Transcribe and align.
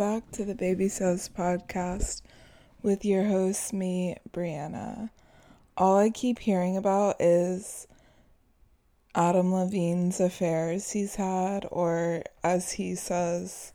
back 0.00 0.30
to 0.30 0.46
the 0.46 0.54
Baby 0.54 0.88
Says 0.88 1.28
podcast 1.28 2.22
with 2.80 3.04
your 3.04 3.24
host, 3.24 3.74
me, 3.74 4.16
Brianna. 4.32 5.10
All 5.76 5.98
I 5.98 6.08
keep 6.08 6.38
hearing 6.38 6.74
about 6.74 7.20
is 7.20 7.86
Adam 9.14 9.52
Levine's 9.52 10.18
affairs 10.18 10.92
he's 10.92 11.16
had, 11.16 11.66
or 11.70 12.22
as 12.42 12.72
he 12.72 12.94
says, 12.94 13.74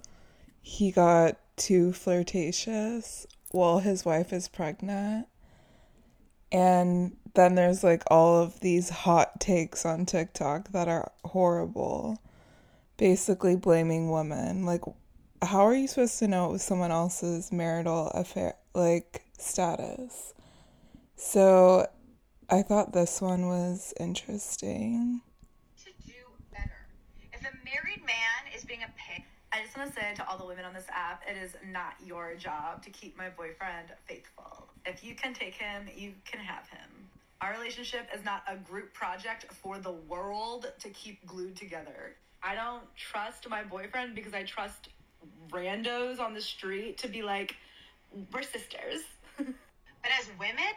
he 0.63 0.89
got 0.89 1.37
too 1.57 1.93
flirtatious 1.93 3.27
while 3.51 3.77
his 3.77 4.03
wife 4.03 4.33
is 4.33 4.47
pregnant. 4.47 5.27
And 6.51 7.17
then 7.35 7.53
there's 7.53 7.83
like 7.83 8.01
all 8.07 8.41
of 8.41 8.61
these 8.61 8.89
hot 8.89 9.39
takes 9.39 9.85
on 9.85 10.07
TikTok 10.07 10.71
that 10.71 10.87
are 10.87 11.11
horrible, 11.23 12.19
basically 12.97 13.55
blaming 13.55 14.09
women. 14.09 14.65
Like, 14.65 14.81
how 15.45 15.65
are 15.65 15.75
you 15.75 15.87
supposed 15.87 16.19
to 16.19 16.27
know 16.27 16.49
it 16.49 16.51
was 16.51 16.63
someone 16.63 16.91
else's 16.91 17.51
marital 17.51 18.07
affair, 18.07 18.55
like 18.73 19.23
status? 19.37 20.33
So 21.15 21.87
I 22.49 22.61
thought 22.61 22.93
this 22.93 23.21
one 23.21 23.47
was 23.47 23.93
interesting. 23.99 25.21
To 25.83 25.91
do 26.05 26.13
better. 26.51 26.87
If 27.33 27.41
a 27.41 27.53
married 27.63 28.05
man 28.05 28.53
is 28.55 28.65
being 28.65 28.83
a 28.83 28.91
pig, 28.97 29.23
I 29.51 29.63
just 29.63 29.77
want 29.77 29.93
to 29.93 29.99
say 29.99 30.13
to 30.15 30.29
all 30.29 30.37
the 30.37 30.45
women 30.45 30.65
on 30.65 30.73
this 30.73 30.87
app, 30.93 31.23
it 31.29 31.37
is 31.41 31.55
not 31.71 31.93
your 32.05 32.35
job 32.35 32.83
to 32.83 32.89
keep 32.89 33.17
my 33.17 33.29
boyfriend 33.29 33.87
faithful. 34.05 34.67
If 34.85 35.03
you 35.03 35.15
can 35.15 35.33
take 35.33 35.55
him, 35.55 35.87
you 35.95 36.13
can 36.25 36.39
have 36.39 36.67
him. 36.67 36.89
Our 37.41 37.53
relationship 37.53 38.07
is 38.15 38.23
not 38.23 38.43
a 38.47 38.57
group 38.57 38.93
project 38.93 39.45
for 39.51 39.79
the 39.79 39.91
world 39.91 40.71
to 40.79 40.89
keep 40.89 41.25
glued 41.25 41.55
together. 41.55 42.15
I 42.43 42.53
don't 42.53 42.83
trust 42.95 43.49
my 43.49 43.63
boyfriend 43.63 44.13
because 44.13 44.33
I 44.33 44.43
trust 44.43 44.89
randos 45.49 46.19
on 46.19 46.33
the 46.33 46.41
street 46.41 46.97
to 46.99 47.07
be 47.07 47.21
like, 47.21 47.55
we're 48.31 48.43
sisters. 48.43 49.01
but 49.37 50.11
as 50.19 50.29
women, 50.39 50.73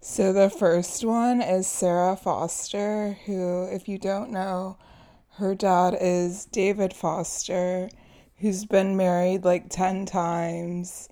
So 0.00 0.32
the 0.32 0.50
first 0.50 1.04
one 1.04 1.40
is 1.40 1.66
Sarah 1.66 2.16
Foster, 2.16 3.18
who, 3.26 3.64
if 3.64 3.88
you 3.88 3.98
don't 3.98 4.30
know, 4.30 4.76
her 5.36 5.54
dad 5.54 5.96
is 6.00 6.44
David 6.46 6.92
Foster, 6.92 7.88
who's 8.38 8.64
been 8.64 8.96
married 8.96 9.44
like 9.44 9.68
10 9.68 10.06
times, 10.06 11.08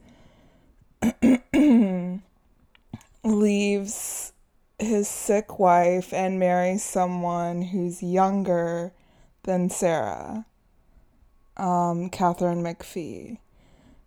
leaves 3.25 4.33
his 4.79 5.09
sick 5.09 5.59
wife 5.59 6.13
and 6.13 6.39
marries 6.39 6.83
someone 6.83 7.63
who's 7.63 8.03
younger 8.03 8.93
than 9.45 9.71
Sarah, 9.71 10.47
um, 11.57 12.09
Katharine 12.11 12.63
McPhee. 12.63 13.39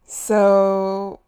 So 0.05 1.19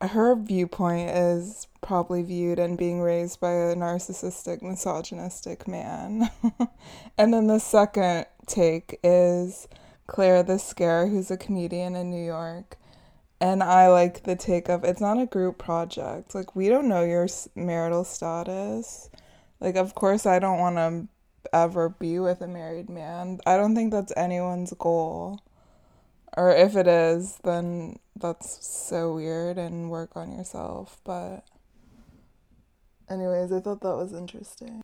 her 0.00 0.34
viewpoint 0.34 1.10
is 1.10 1.66
probably 1.82 2.22
viewed 2.22 2.58
and 2.58 2.78
being 2.78 3.00
raised 3.00 3.40
by 3.40 3.52
a 3.52 3.74
narcissistic, 3.74 4.62
misogynistic 4.62 5.68
man. 5.68 6.30
and 7.18 7.32
then 7.32 7.46
the 7.46 7.58
second 7.58 8.26
take 8.46 8.98
is 9.02 9.68
Claire 10.06 10.42
the 10.42 10.58
Scare, 10.58 11.06
who's 11.06 11.30
a 11.30 11.36
comedian 11.36 11.96
in 11.96 12.10
New 12.10 12.24
York. 12.24 12.76
And 13.40 13.62
I 13.62 13.88
like 13.88 14.24
the 14.24 14.36
take 14.36 14.68
of 14.68 14.84
it's 14.84 15.00
not 15.00 15.18
a 15.20 15.26
group 15.26 15.56
project. 15.56 16.34
Like, 16.34 16.54
we 16.54 16.68
don't 16.68 16.88
know 16.88 17.04
your 17.04 17.26
marital 17.54 18.04
status. 18.04 19.08
Like, 19.60 19.76
of 19.76 19.94
course, 19.94 20.26
I 20.26 20.38
don't 20.38 20.58
want 20.58 20.76
to 20.76 21.08
ever 21.52 21.88
be 21.88 22.18
with 22.18 22.40
a 22.40 22.48
married 22.48 22.88
man. 22.88 23.40
I 23.46 23.56
don't 23.56 23.74
think 23.74 23.92
that's 23.92 24.12
anyone's 24.16 24.72
goal. 24.78 25.40
Or 26.36 26.50
if 26.50 26.76
it 26.76 26.86
is, 26.86 27.38
then 27.42 27.98
that's 28.14 28.64
so 28.64 29.14
weird 29.14 29.58
and 29.58 29.90
work 29.90 30.16
on 30.16 30.30
yourself. 30.30 31.00
But, 31.04 31.44
anyways, 33.08 33.52
I 33.52 33.60
thought 33.60 33.80
that 33.80 33.96
was 33.96 34.12
interesting. 34.12 34.82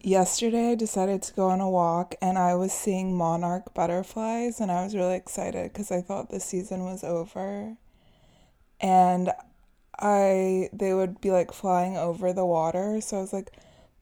Yesterday, 0.00 0.70
I 0.70 0.74
decided 0.76 1.22
to 1.22 1.34
go 1.34 1.48
on 1.48 1.60
a 1.60 1.68
walk 1.68 2.14
and 2.22 2.38
I 2.38 2.54
was 2.54 2.72
seeing 2.72 3.16
monarch 3.16 3.74
butterflies, 3.74 4.60
and 4.60 4.70
I 4.70 4.84
was 4.84 4.94
really 4.94 5.16
excited 5.16 5.72
because 5.72 5.90
I 5.90 6.00
thought 6.02 6.30
the 6.30 6.38
season 6.38 6.84
was 6.84 7.02
over. 7.02 7.76
And 8.80 9.32
I, 9.98 10.68
they 10.72 10.94
would 10.94 11.20
be 11.20 11.32
like 11.32 11.52
flying 11.52 11.96
over 11.96 12.32
the 12.32 12.46
water, 12.46 13.00
so 13.00 13.18
I 13.18 13.20
was 13.20 13.32
like, 13.32 13.50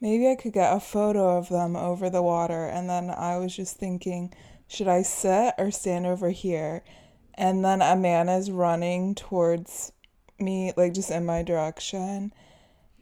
maybe 0.01 0.29
I 0.29 0.35
could 0.35 0.53
get 0.53 0.77
a 0.77 0.81
photo 0.81 1.39
of 1.39 1.49
them 1.49 1.77
over 1.77 2.11
the 2.11 2.23
water. 2.23 2.67
And 2.67 2.89
then 2.89 3.11
I 3.11 3.39
was 3.39 3.55
just 3.55 3.77
thinking, 3.77 4.33
should 4.69 4.89
I 4.89 5.03
sit 5.03 5.55
or 5.59 5.71
stand 5.71 6.07
over 6.07 6.31
here? 6.31 6.83
And 7.35 7.65
then 7.65 7.83
a 7.83 7.97
man 7.97 8.29
is 8.29 8.51
running 8.51 9.15
towards 9.15 9.93
me, 10.39 10.73
like 10.77 10.95
just 10.95 11.11
in 11.11 11.27
my 11.27 11.43
direction. 11.43 12.33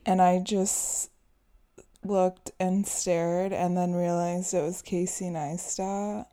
And 0.07 0.21
I 0.21 0.41
just 0.41 1.11
looked 2.05 2.51
and 2.61 2.87
stared 2.87 3.53
and 3.53 3.77
then 3.77 3.95
realized 3.95 4.53
it 4.55 4.63
was 4.63 4.83
Casey 4.83 5.27
Neistat. 5.27 6.27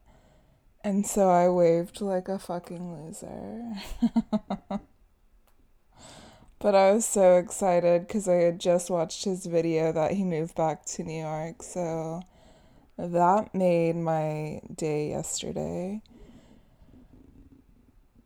And 0.83 1.05
so 1.05 1.29
I 1.29 1.47
waved 1.50 2.01
like 2.01 2.27
a 2.27 2.39
fucking 2.39 2.91
loser. 2.91 4.81
but 6.61 6.75
I 6.75 6.91
was 6.91 7.05
so 7.05 7.38
excited 7.38 8.07
because 8.07 8.27
I 8.27 8.35
had 8.35 8.59
just 8.59 8.89
watched 8.89 9.25
his 9.25 9.45
video 9.45 9.91
that 9.91 10.11
he 10.11 10.23
moved 10.23 10.55
back 10.55 10.85
to 10.85 11.03
New 11.03 11.22
York. 11.22 11.63
So 11.63 12.22
that 12.97 13.55
made 13.55 13.95
my 13.95 14.61
day 14.73 15.09
yesterday. 15.09 16.01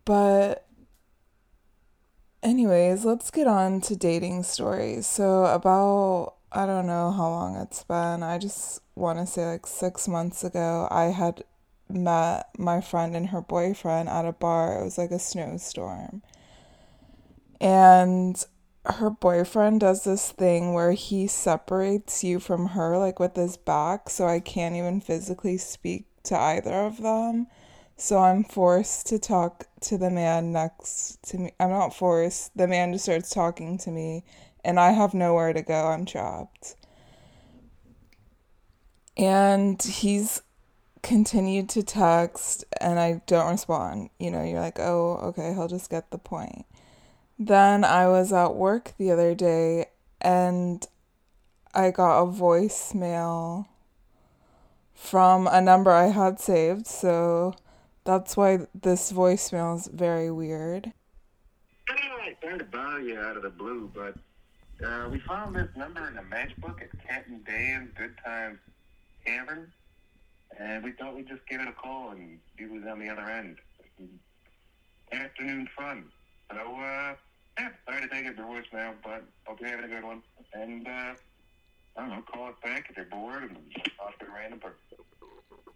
But, 0.03 0.67
anyways, 2.43 3.05
let's 3.05 3.31
get 3.31 3.47
on 3.47 3.81
to 3.81 3.95
dating 3.95 4.43
stories. 4.43 5.07
So, 5.07 5.45
about 5.45 6.35
I 6.51 6.65
don't 6.65 6.87
know 6.87 7.11
how 7.11 7.29
long 7.29 7.55
it's 7.55 7.83
been. 7.83 8.21
I 8.21 8.37
just 8.37 8.81
want 8.95 9.19
to 9.19 9.25
say 9.25 9.45
like 9.45 9.65
six 9.65 10.07
months 10.07 10.43
ago, 10.43 10.87
I 10.91 11.05
had 11.05 11.43
met 11.89 12.49
my 12.57 12.81
friend 12.81 13.15
and 13.15 13.29
her 13.29 13.41
boyfriend 13.41 14.09
at 14.09 14.25
a 14.25 14.31
bar. 14.31 14.79
It 14.79 14.83
was 14.83 14.97
like 14.97 15.11
a 15.11 15.19
snowstorm. 15.19 16.21
And 17.59 18.43
her 18.85 19.09
boyfriend 19.09 19.79
does 19.79 20.03
this 20.03 20.31
thing 20.31 20.73
where 20.73 20.91
he 20.91 21.27
separates 21.27 22.23
you 22.23 22.39
from 22.39 22.67
her, 22.69 22.97
like 22.97 23.19
with 23.19 23.35
his 23.35 23.57
back, 23.57 24.09
so 24.09 24.27
I 24.27 24.39
can't 24.39 24.75
even 24.75 25.01
physically 25.01 25.57
speak 25.57 26.05
to 26.23 26.37
either 26.37 26.73
of 26.73 27.01
them. 27.01 27.47
So 27.97 28.19
I'm 28.19 28.43
forced 28.43 29.07
to 29.07 29.19
talk 29.19 29.67
to 29.81 29.97
the 29.97 30.09
man 30.09 30.51
next 30.51 31.23
to 31.29 31.37
me. 31.37 31.51
I'm 31.59 31.69
not 31.69 31.95
forced. 31.95 32.55
The 32.55 32.67
man 32.67 32.91
just 32.91 33.05
starts 33.05 33.29
talking 33.29 33.77
to 33.79 33.91
me 33.91 34.23
and 34.65 34.79
I 34.79 34.91
have 34.91 35.13
nowhere 35.13 35.53
to 35.53 35.61
go. 35.61 35.87
I'm 35.87 36.05
trapped. 36.05 36.75
And 39.15 39.81
he's 39.81 40.41
continued 41.03 41.69
to 41.69 41.83
text 41.83 42.65
and 42.81 42.99
I 42.99 43.21
don't 43.27 43.51
respond. 43.51 44.09
You 44.19 44.31
know, 44.31 44.43
you're 44.43 44.59
like, 44.59 44.79
oh, 44.79 45.19
okay, 45.23 45.53
he'll 45.53 45.69
just 45.69 45.89
get 45.89 46.11
the 46.11 46.17
point. 46.17 46.65
Then 47.37 47.83
I 47.83 48.07
was 48.07 48.31
at 48.31 48.55
work 48.55 48.93
the 48.97 49.11
other 49.11 49.35
day 49.35 49.87
and 50.21 50.85
I 51.73 51.91
got 51.91 52.21
a 52.21 52.25
voicemail 52.25 53.67
from 54.93 55.47
a 55.47 55.61
number 55.61 55.91
I 55.91 56.07
had 56.07 56.39
saved. 56.39 56.87
So 56.87 57.53
that's 58.05 58.37
why 58.37 58.67
this 58.73 59.11
voicemail 59.11 59.75
is 59.75 59.87
very 59.87 60.31
weird. 60.31 60.93
Sorry 62.41 62.57
to 62.59 62.63
bother 62.65 63.01
you 63.01 63.19
out 63.19 63.35
of 63.35 63.43
the 63.43 63.49
blue, 63.49 63.91
but 63.93 64.15
uh, 64.85 65.09
we 65.09 65.19
found 65.19 65.55
this 65.55 65.69
number 65.75 66.07
in 66.07 66.15
the 66.15 66.21
matchbook 66.21 66.81
at 66.81 66.89
Canton 67.05 67.41
Dave's 67.45 67.91
Good 67.97 68.15
Times 68.23 68.59
Tavern, 69.25 69.71
and 70.59 70.83
we 70.83 70.91
thought 70.91 71.15
we'd 71.15 71.27
just 71.27 71.45
give 71.47 71.61
it 71.61 71.67
a 71.67 71.71
call 71.71 72.11
and 72.11 72.39
see 72.57 72.65
who's 72.65 72.85
on 72.85 72.99
the 72.99 73.09
other 73.09 73.23
end. 73.23 73.57
Afternoon 75.11 75.67
fun. 75.77 76.05
So, 76.51 76.57
uh, 76.57 77.15
yeah, 77.57 77.69
sorry 77.85 78.01
to 78.01 78.07
take 78.07 78.25
it 78.25 78.37
your 78.37 78.45
voicemail, 78.45 78.93
but 79.03 79.23
hope 79.45 79.59
you're 79.59 79.69
having 79.69 79.85
a 79.85 79.87
good 79.87 80.03
one. 80.03 80.21
And, 80.53 80.87
uh, 80.87 81.13
I 81.97 82.01
don't 82.01 82.09
know, 82.09 82.23
call 82.31 82.49
us 82.49 82.55
back 82.63 82.87
if 82.89 82.97
you're 82.97 83.05
bored 83.05 83.43
and 83.43 83.57
to 83.73 84.25
a 84.25 84.33
random 84.33 84.59
person. 84.59 84.77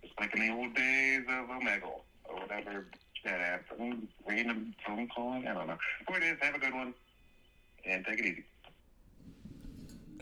Just 0.02 0.20
like 0.20 0.36
in 0.36 0.48
the 0.48 0.54
old 0.54 0.74
days 0.76 1.24
of 1.30 1.48
Omegle 1.48 2.02
or 2.26 2.36
whatever 2.36 2.86
that 3.26 3.40
app, 3.40 3.66
random 4.28 4.74
phone 4.86 5.08
calling. 5.14 5.48
I 5.48 5.54
don't 5.54 5.68
know. 5.68 5.78
Point 6.08 6.24
is, 6.24 6.38
have 6.42 6.56
a 6.56 6.60
good 6.60 6.74
one 6.74 6.94
and 7.86 8.06
take 8.06 8.20
it 8.20 8.26
easy. 8.26 8.44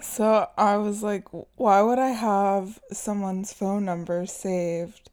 So 0.02 0.48
I 0.58 0.78
was 0.78 1.02
like, 1.02 1.28
why 1.56 1.82
would 1.82 2.00
I 2.00 2.10
have 2.10 2.80
someone's 2.92 3.52
phone 3.54 3.86
number 3.86 4.26
saved 4.26 5.10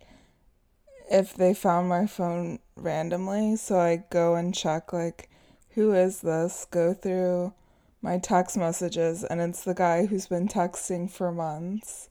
if 1.10 1.34
they 1.34 1.54
found 1.54 1.88
my 1.88 2.06
phone 2.06 2.58
randomly? 2.76 3.56
So 3.56 3.78
I 3.78 4.04
go 4.10 4.34
and 4.34 4.54
check, 4.54 4.92
like, 4.92 5.28
who 5.70 5.92
is 5.92 6.20
this? 6.20 6.66
Go 6.70 6.94
through 6.94 7.52
my 8.00 8.18
text 8.18 8.56
messages, 8.56 9.24
and 9.24 9.40
it's 9.40 9.64
the 9.64 9.74
guy 9.74 10.06
who's 10.06 10.26
been 10.26 10.46
texting 10.46 11.10
for 11.10 11.32
months. 11.32 12.08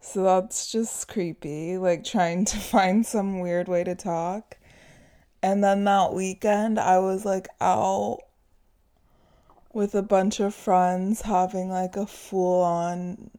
So 0.00 0.22
that's 0.22 0.70
just 0.70 1.08
creepy, 1.08 1.78
like 1.78 2.04
trying 2.04 2.44
to 2.46 2.56
find 2.72 3.06
some 3.06 3.40
weird 3.40 3.68
way 3.68 3.84
to 3.84 3.94
talk. 3.94 4.58
And 5.42 5.64
then 5.64 5.84
that 5.84 6.12
weekend, 6.12 6.78
I 6.78 6.98
was 6.98 7.24
like 7.24 7.48
out 7.60 8.20
with 9.72 9.94
a 9.94 10.02
bunch 10.02 10.40
of 10.40 10.54
friends 10.54 11.22
having 11.22 11.68
like 11.70 11.96
a 11.96 12.06
full 12.06 12.62
on 12.62 13.30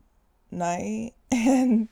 night. 0.51 1.13
And 1.31 1.89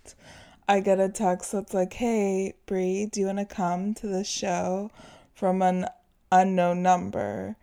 I 0.68 0.80
get 0.80 1.00
a 1.00 1.10
text 1.10 1.52
that's 1.52 1.74
like, 1.74 1.94
hey, 1.94 2.54
Brie, 2.66 3.06
do 3.06 3.20
you 3.20 3.26
want 3.28 3.40
to 3.40 3.46
come 3.46 3.94
to 3.96 4.08
the 4.08 4.24
show 4.24 4.92
from 5.34 5.62
an 5.62 5.88
unknown 6.32 6.82
number? 6.82 7.58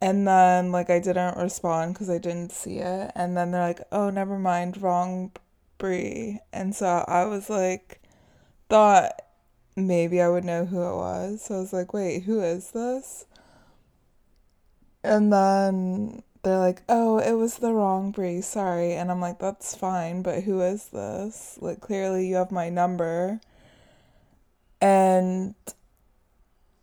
And 0.00 0.28
then, 0.28 0.72
like, 0.72 0.90
I 0.90 0.98
didn't 0.98 1.38
respond 1.38 1.94
because 1.94 2.10
I 2.10 2.18
didn't 2.18 2.52
see 2.52 2.78
it. 2.78 3.12
And 3.14 3.36
then 3.36 3.50
they're 3.50 3.62
like, 3.62 3.80
oh, 3.90 4.10
never 4.10 4.38
mind, 4.38 4.82
wrong 4.82 5.32
Brie. 5.78 6.40
And 6.52 6.74
so 6.74 7.04
I 7.08 7.24
was 7.24 7.48
like, 7.48 8.02
thought 8.68 9.22
maybe 9.76 10.20
I 10.20 10.28
would 10.28 10.44
know 10.44 10.64
who 10.64 10.82
it 10.82 10.96
was. 10.96 11.42
So 11.42 11.56
I 11.56 11.58
was 11.60 11.72
like, 11.72 11.92
wait, 11.92 12.24
who 12.24 12.40
is 12.40 12.70
this? 12.70 13.26
And 15.04 15.32
then 15.32 16.22
they're 16.46 16.58
like, 16.58 16.82
oh, 16.88 17.18
it 17.18 17.32
was 17.32 17.56
the 17.56 17.72
wrong 17.72 18.12
Brie, 18.12 18.40
sorry. 18.40 18.92
And 18.92 19.10
I'm 19.10 19.20
like, 19.20 19.40
that's 19.40 19.74
fine, 19.74 20.22
but 20.22 20.44
who 20.44 20.60
is 20.60 20.90
this? 20.90 21.58
Like, 21.60 21.80
clearly 21.80 22.28
you 22.28 22.36
have 22.36 22.52
my 22.52 22.68
number. 22.68 23.40
And, 24.80 25.56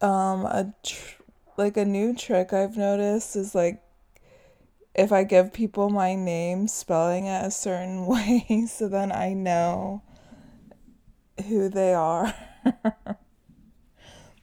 um, 0.02 0.46
a, 0.46 0.74
tr- 0.84 1.22
like, 1.56 1.78
a 1.78 1.86
new 1.86 2.14
trick 2.14 2.52
I've 2.52 2.76
noticed 2.76 3.38
is 3.38 3.56
like, 3.56 3.82
if 4.96 5.14
I 5.14 5.24
give 5.24 5.54
people 5.54 5.90
my 5.90 6.14
name, 6.14 6.68
spelling 6.68 7.28
it 7.28 7.46
a 7.46 7.50
certain 7.50 8.06
way, 8.06 8.66
so 8.68 8.90
then 8.90 9.14
I 9.14 9.32
know 9.32 10.02
who 11.48 11.70
they 11.70 11.94
are. 11.94 12.36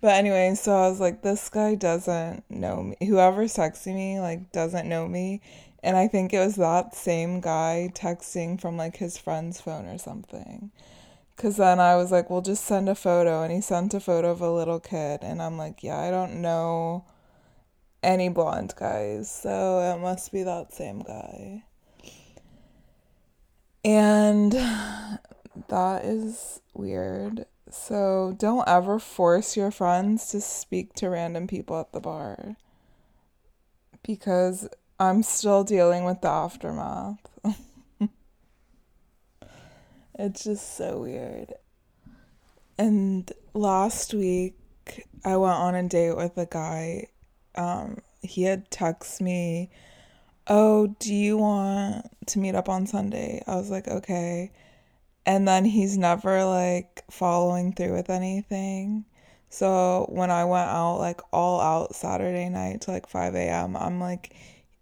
But 0.01 0.13
anyway, 0.13 0.55
so 0.55 0.75
I 0.75 0.89
was 0.89 0.99
like, 1.01 1.23
this 1.23 1.49
guy 1.51 1.75
doesn't 1.75 2.45
know 2.49 2.83
me. 2.83 2.97
Whoever's 3.07 3.55
texting 3.55 3.95
me, 3.95 4.19
like, 4.19 4.51
doesn't 4.51 4.89
know 4.89 5.07
me. 5.07 5.43
And 5.83 5.97
I 5.97 6.09
think 6.09 6.33
it 6.33 6.39
was 6.39 6.57
that 6.57 6.95
same 6.95 7.41
guy 7.41 7.91
texting 7.95 8.59
from, 8.61 8.79
like, 8.79 8.97
his 8.97 9.19
friend's 9.19 9.61
phone 9.61 9.87
or 9.87 9.99
something. 9.99 10.71
Because 11.37 11.57
then 11.59 11.81
I 11.81 11.97
was 11.97 12.11
like, 12.11 12.31
well, 12.31 12.41
just 12.41 12.65
send 12.65 12.89
a 12.89 12.95
photo. 12.95 13.43
And 13.43 13.53
he 13.53 13.61
sent 13.61 13.93
a 13.93 14.01
photo 14.01 14.31
of 14.31 14.41
a 14.41 14.51
little 14.51 14.81
kid. 14.81 15.21
And 15.23 15.43
I'm 15.43 15.59
like, 15.59 15.83
yeah, 15.83 15.99
I 15.99 16.11
don't 16.11 16.41
know 16.41 17.05
any 18.03 18.31
blonde 18.31 18.75
guys. 18.77 19.31
So 19.31 19.81
it 19.81 20.01
must 20.01 20.33
be 20.33 20.43
that 20.43 20.73
same 20.73 21.01
guy. 21.01 21.65
And 23.85 24.53
that 25.69 26.05
is 26.05 26.61
weird. 26.75 27.47
So 27.73 28.35
don't 28.37 28.69
ever 28.69 28.99
force 28.99 29.57
your 29.57 29.71
friends 29.71 30.31
to 30.31 30.41
speak 30.41 30.95
to 30.95 31.09
random 31.09 31.47
people 31.47 31.79
at 31.79 31.93
the 31.93 32.01
bar. 32.01 32.57
Because 34.03 34.69
I'm 34.99 35.23
still 35.23 35.63
dealing 35.63 36.05
with 36.05 36.21
the 36.21 36.29
aftermath. 36.29 37.21
it's 40.19 40.45
just 40.45 40.77
so 40.77 41.01
weird. 41.03 41.55
And 42.77 43.31
last 43.55 44.15
week, 44.15 44.57
I 45.25 45.37
went 45.37 45.55
on 45.55 45.75
a 45.75 45.83
date 45.85 46.17
with 46.17 46.37
a 46.39 46.47
guy. 46.47 47.09
Um, 47.55 47.99
he 48.23 48.43
had 48.43 48.71
texted 48.71 49.21
me, 49.21 49.71
Oh, 50.47 50.89
do 50.99 51.15
you 51.15 51.37
want 51.37 52.11
to 52.27 52.39
meet 52.39 52.55
up 52.55 52.69
on 52.69 52.87
Sunday? 52.87 53.43
I 53.47 53.57
was 53.57 53.71
like, 53.71 53.87
Okay 53.87 54.51
and 55.27 55.47
then 55.47 55.65
he's 55.65 55.99
never 55.99 56.45
like 56.45 57.05
following 57.11 57.73
through 57.73 57.95
with 57.95 58.11
anything. 58.11 59.05
So 59.49 60.07
when 60.11 60.31
I 60.31 60.45
went 60.45 60.71
out, 60.71 60.99
like 60.99 61.21
all 61.33 61.61
out 61.61 61.95
Saturday 61.95 62.49
night 62.49 62.83
to 62.83 62.93
like 62.93 63.09
5 63.09 63.35
a.m., 63.35 63.77
I'm 63.77 64.01
like, 64.01 64.35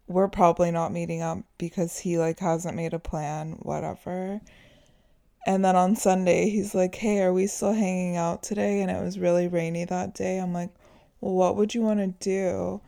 we're 0.07 0.29
probably 0.29 0.71
not 0.71 0.93
meeting 0.93 1.23
up 1.23 1.39
because 1.59 1.99
he 1.99 2.19
like 2.19 2.39
hasn't 2.39 2.77
made 2.77 2.95
a 2.95 2.99
plan, 2.99 3.59
whatever. 3.61 4.41
And 5.47 5.65
then 5.65 5.77
on 5.77 5.97
Sunday, 5.97 6.51
he's 6.51 6.75
like, 6.75 6.95
hey, 6.95 7.23
are 7.23 7.33
we 7.33 7.47
still 7.47 7.73
hanging 7.73 8.17
out 8.17 8.43
today? 8.43 8.83
And 8.83 8.91
it 8.91 9.03
was 9.03 9.19
really 9.19 9.49
rainy 9.49 9.85
that 9.87 10.15
day. 10.15 10.39
I'm 10.39 10.53
like, 10.53 10.71
well, 11.21 11.35
what 11.35 11.57
would 11.57 11.75
you 11.75 11.83
want 11.83 12.01
to 12.01 12.25
do? 12.25 12.81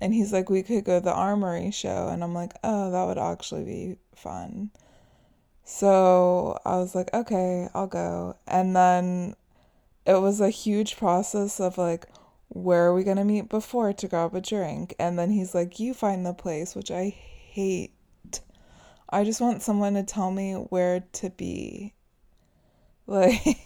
And 0.00 0.14
he's 0.14 0.32
like, 0.32 0.50
we 0.50 0.62
could 0.62 0.84
go 0.84 0.98
to 0.98 1.04
the 1.04 1.12
armory 1.12 1.70
show. 1.70 2.08
And 2.08 2.22
I'm 2.22 2.34
like, 2.34 2.52
oh, 2.62 2.90
that 2.90 3.04
would 3.04 3.18
actually 3.18 3.64
be 3.64 3.96
fun. 4.14 4.70
So 5.68 6.60
I 6.64 6.76
was 6.76 6.94
like, 6.94 7.12
okay, 7.12 7.68
I'll 7.74 7.88
go. 7.88 8.36
And 8.46 8.74
then 8.76 9.34
it 10.06 10.20
was 10.20 10.40
a 10.40 10.48
huge 10.48 10.96
process 10.96 11.58
of 11.58 11.76
like, 11.76 12.06
where 12.48 12.86
are 12.86 12.94
we 12.94 13.02
going 13.02 13.16
to 13.16 13.24
meet 13.24 13.48
before 13.48 13.92
to 13.92 14.06
grab 14.06 14.32
a 14.36 14.40
drink? 14.40 14.94
And 15.00 15.18
then 15.18 15.32
he's 15.32 15.56
like, 15.56 15.80
you 15.80 15.92
find 15.92 16.24
the 16.24 16.32
place, 16.32 16.76
which 16.76 16.92
I 16.92 17.08
hate. 17.08 17.92
I 19.10 19.24
just 19.24 19.40
want 19.40 19.60
someone 19.60 19.94
to 19.94 20.04
tell 20.04 20.30
me 20.30 20.52
where 20.54 21.00
to 21.14 21.30
be. 21.30 21.92
Like, 23.08 23.56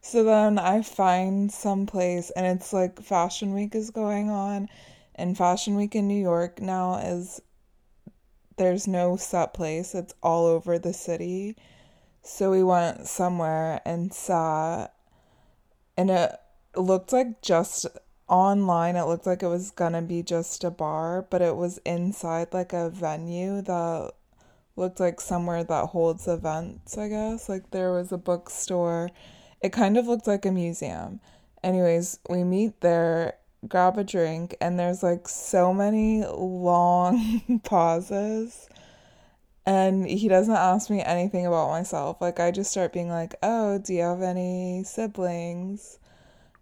so 0.00 0.22
then 0.22 0.56
I 0.56 0.82
find 0.82 1.50
some 1.50 1.86
place, 1.86 2.30
and 2.30 2.46
it's 2.46 2.72
like 2.72 3.02
Fashion 3.02 3.52
Week 3.52 3.74
is 3.74 3.90
going 3.90 4.30
on, 4.30 4.68
and 5.16 5.36
Fashion 5.36 5.74
Week 5.74 5.96
in 5.96 6.06
New 6.06 6.22
York 6.22 6.60
now 6.62 6.98
is 6.98 7.40
there's 8.56 8.86
no 8.86 9.16
set 9.16 9.54
place, 9.54 9.94
it's 9.94 10.14
all 10.22 10.46
over 10.46 10.78
the 10.78 10.92
city. 10.92 11.56
So 12.22 12.50
we 12.50 12.62
went 12.62 13.06
somewhere 13.06 13.80
and 13.84 14.12
sat, 14.12 14.88
and 15.96 16.10
it 16.10 16.32
looked 16.76 17.12
like 17.12 17.42
just 17.42 17.86
online, 18.28 18.96
it 18.96 19.04
looked 19.04 19.26
like 19.26 19.42
it 19.42 19.48
was 19.48 19.70
gonna 19.70 20.02
be 20.02 20.22
just 20.22 20.64
a 20.64 20.70
bar, 20.70 21.26
but 21.30 21.42
it 21.42 21.56
was 21.56 21.78
inside 21.84 22.48
like 22.52 22.72
a 22.72 22.90
venue 22.90 23.60
that 23.62 24.12
looked 24.76 25.00
like 25.00 25.20
somewhere 25.20 25.64
that 25.64 25.86
holds 25.86 26.26
events, 26.26 26.96
I 26.96 27.08
guess. 27.08 27.48
Like 27.48 27.70
there 27.70 27.92
was 27.92 28.12
a 28.12 28.18
bookstore. 28.18 29.10
It 29.60 29.72
kind 29.72 29.96
of 29.96 30.06
looked 30.06 30.26
like 30.26 30.46
a 30.46 30.52
museum. 30.52 31.20
Anyways, 31.62 32.18
we 32.28 32.42
meet 32.44 32.80
there 32.80 33.34
grab 33.68 33.96
a 33.96 34.04
drink 34.04 34.56
and 34.60 34.78
there's 34.78 35.02
like 35.02 35.28
so 35.28 35.72
many 35.72 36.24
long 36.24 37.60
pauses 37.64 38.68
and 39.64 40.04
he 40.06 40.26
doesn't 40.26 40.54
ask 40.54 40.90
me 40.90 41.00
anything 41.00 41.46
about 41.46 41.70
myself. 41.70 42.20
Like 42.20 42.40
i 42.40 42.50
just 42.50 42.70
start 42.70 42.92
being 42.92 43.08
like 43.08 43.34
oh 43.42 43.78
do 43.78 43.94
you 43.94 44.02
have 44.02 44.22
any 44.22 44.82
siblings? 44.84 45.98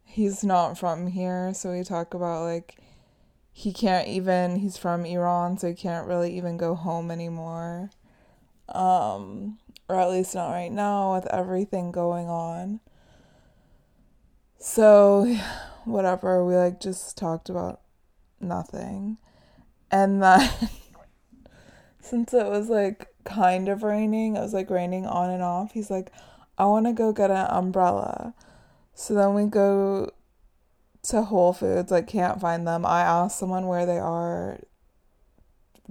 He's 0.04 0.44
not 0.44 0.78
from 0.78 1.06
here 1.06 1.54
so 1.54 1.72
we 1.72 1.84
talk 1.84 2.14
about 2.14 2.44
like 2.44 2.76
he 3.52 3.72
can't 3.72 4.08
even 4.08 4.56
he's 4.56 4.76
from 4.76 5.04
iran 5.04 5.58
so 5.58 5.68
he 5.68 5.74
can't 5.74 6.06
really 6.06 6.36
even 6.36 6.56
go 6.56 6.74
home 6.74 7.10
anymore. 7.10 7.90
Um 8.68 9.58
or 9.88 9.96
at 9.98 10.10
least 10.10 10.34
not 10.34 10.50
right 10.50 10.70
now 10.70 11.14
with 11.14 11.26
everything 11.26 11.90
going 11.90 12.28
on. 12.28 12.80
So 14.58 15.36
whatever. 15.84 16.44
We 16.44 16.56
like 16.56 16.80
just 16.80 17.16
talked 17.16 17.48
about 17.48 17.80
nothing. 18.40 19.18
And 19.90 20.22
then 20.22 20.50
since 22.00 22.32
it 22.32 22.46
was 22.46 22.68
like 22.68 23.08
kind 23.24 23.68
of 23.68 23.82
raining, 23.82 24.36
it 24.36 24.40
was 24.40 24.54
like 24.54 24.70
raining 24.70 25.06
on 25.06 25.30
and 25.30 25.42
off. 25.42 25.72
He's 25.72 25.90
like, 25.90 26.12
I 26.58 26.66
want 26.66 26.86
to 26.86 26.92
go 26.92 27.12
get 27.12 27.30
an 27.30 27.46
umbrella. 27.50 28.34
So 28.94 29.14
then 29.14 29.34
we 29.34 29.46
go 29.46 30.10
to 31.04 31.22
Whole 31.22 31.52
Foods, 31.52 31.90
like 31.90 32.06
can't 32.06 32.40
find 32.40 32.66
them. 32.66 32.84
I 32.84 33.00
asked 33.00 33.38
someone 33.38 33.66
where 33.66 33.86
they 33.86 33.98
are. 33.98 34.60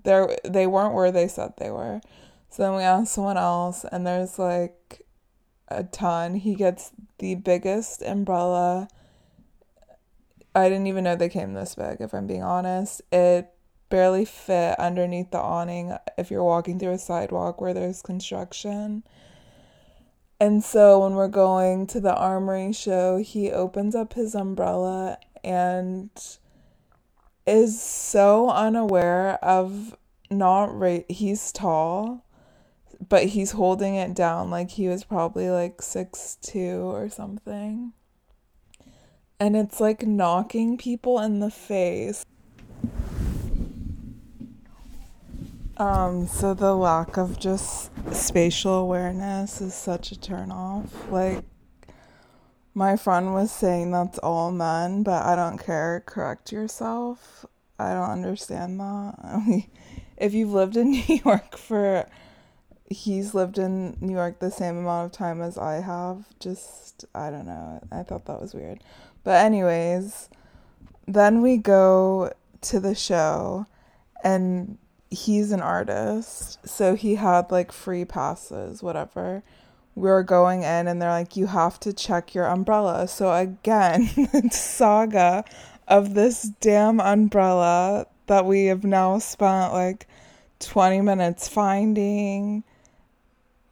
There 0.03 0.37
they 0.45 0.67
weren't 0.67 0.93
where 0.93 1.11
they 1.11 1.27
said 1.27 1.53
they 1.57 1.71
were. 1.71 2.01
So 2.49 2.63
then 2.63 2.75
we 2.75 2.83
asked 2.83 3.13
someone 3.13 3.37
else 3.37 3.85
and 3.91 4.05
there's 4.05 4.39
like 4.39 5.05
a 5.67 5.83
ton. 5.83 6.35
He 6.35 6.55
gets 6.55 6.91
the 7.19 7.35
biggest 7.35 8.01
umbrella 8.01 8.87
I 10.59 10.69
didn't 10.69 10.87
even 10.87 11.03
know 11.03 11.15
they 11.15 11.29
came 11.29 11.53
this 11.53 11.75
big, 11.75 11.97
if 11.99 12.13
I'm 12.13 12.27
being 12.27 12.43
honest. 12.43 13.01
It 13.11 13.51
barely 13.89 14.25
fit 14.25 14.77
underneath 14.79 15.31
the 15.31 15.39
awning 15.39 15.95
if 16.17 16.29
you're 16.29 16.43
walking 16.43 16.79
through 16.79 16.93
a 16.93 16.99
sidewalk 16.99 17.59
where 17.59 17.73
there's 17.73 18.01
construction. 18.01 19.03
And 20.39 20.63
so 20.63 20.99
when 20.99 21.15
we're 21.15 21.27
going 21.27 21.87
to 21.87 21.99
the 21.99 22.15
armory 22.15 22.71
show, 22.71 23.17
he 23.17 23.51
opens 23.51 23.95
up 23.95 24.13
his 24.13 24.35
umbrella 24.35 25.17
and 25.43 26.09
is 27.45 27.81
so 27.81 28.49
unaware 28.49 29.43
of 29.43 29.97
not 30.29 30.65
right 30.77 31.09
he's 31.09 31.51
tall 31.51 32.23
but 33.07 33.25
he's 33.25 33.51
holding 33.51 33.95
it 33.95 34.13
down 34.13 34.51
like 34.51 34.69
he 34.71 34.87
was 34.87 35.03
probably 35.03 35.49
like 35.49 35.81
six 35.81 36.37
two 36.41 36.81
or 36.81 37.09
something 37.09 37.91
and 39.39 39.55
it's 39.55 39.79
like 39.79 40.05
knocking 40.05 40.77
people 40.77 41.19
in 41.19 41.39
the 41.39 41.51
face. 41.51 42.25
Um, 45.77 46.27
so 46.27 46.53
the 46.53 46.75
lack 46.75 47.17
of 47.17 47.39
just 47.39 47.89
spatial 48.13 48.73
awareness 48.73 49.61
is 49.61 49.73
such 49.73 50.11
a 50.11 50.19
turn 50.19 50.51
off. 50.51 51.09
Like 51.09 51.43
My 52.73 52.95
friend 52.95 53.33
was 53.33 53.51
saying 53.51 53.91
that's 53.91 54.19
all 54.19 54.51
men, 54.51 55.03
but 55.03 55.23
I 55.25 55.35
don't 55.35 55.57
care. 55.57 56.03
Correct 56.05 56.51
yourself. 56.51 57.45
I 57.77 57.93
don't 57.93 58.09
understand 58.09 58.79
that. 58.79 59.63
if 60.17 60.33
you've 60.33 60.51
lived 60.53 60.77
in 60.77 60.91
New 61.07 61.19
York 61.25 61.57
for 61.57 62.07
he's 62.89 63.33
lived 63.35 63.57
in 63.59 63.97
New 64.01 64.13
York 64.13 64.39
the 64.39 64.51
same 64.51 64.77
amount 64.77 65.07
of 65.07 65.11
time 65.17 65.41
as 65.41 65.57
I 65.57 65.75
have, 65.81 66.25
just 66.39 67.05
I 67.13 67.29
don't 67.29 67.45
know. 67.47 67.81
I 67.91 68.03
thought 68.03 68.25
that 68.25 68.41
was 68.41 68.53
weird. 68.53 68.81
But 69.23 69.43
anyways, 69.45 70.29
then 71.07 71.41
we 71.41 71.57
go 71.57 72.31
to 72.61 72.79
the 72.79 72.95
show 72.95 73.65
and 74.23 74.77
he's 75.09 75.51
an 75.51 75.61
artist, 75.61 76.59
so 76.67 76.95
he 76.95 77.15
had 77.15 77.51
like 77.51 77.71
free 77.71 78.05
passes, 78.05 78.83
whatever 78.83 79.43
we 79.99 80.09
were 80.09 80.23
going 80.23 80.61
in 80.61 80.87
and 80.87 81.01
they're 81.01 81.09
like, 81.09 81.35
you 81.35 81.47
have 81.47 81.79
to 81.81 81.93
check 81.93 82.33
your 82.33 82.45
umbrella. 82.45 83.07
So 83.07 83.33
again, 83.33 84.07
saga 84.51 85.43
of 85.87 86.13
this 86.13 86.43
damn 86.61 86.99
umbrella 86.99 88.07
that 88.27 88.45
we 88.45 88.65
have 88.65 88.83
now 88.83 89.19
spent 89.19 89.73
like 89.73 90.07
20 90.59 91.01
minutes 91.01 91.47
finding. 91.47 92.63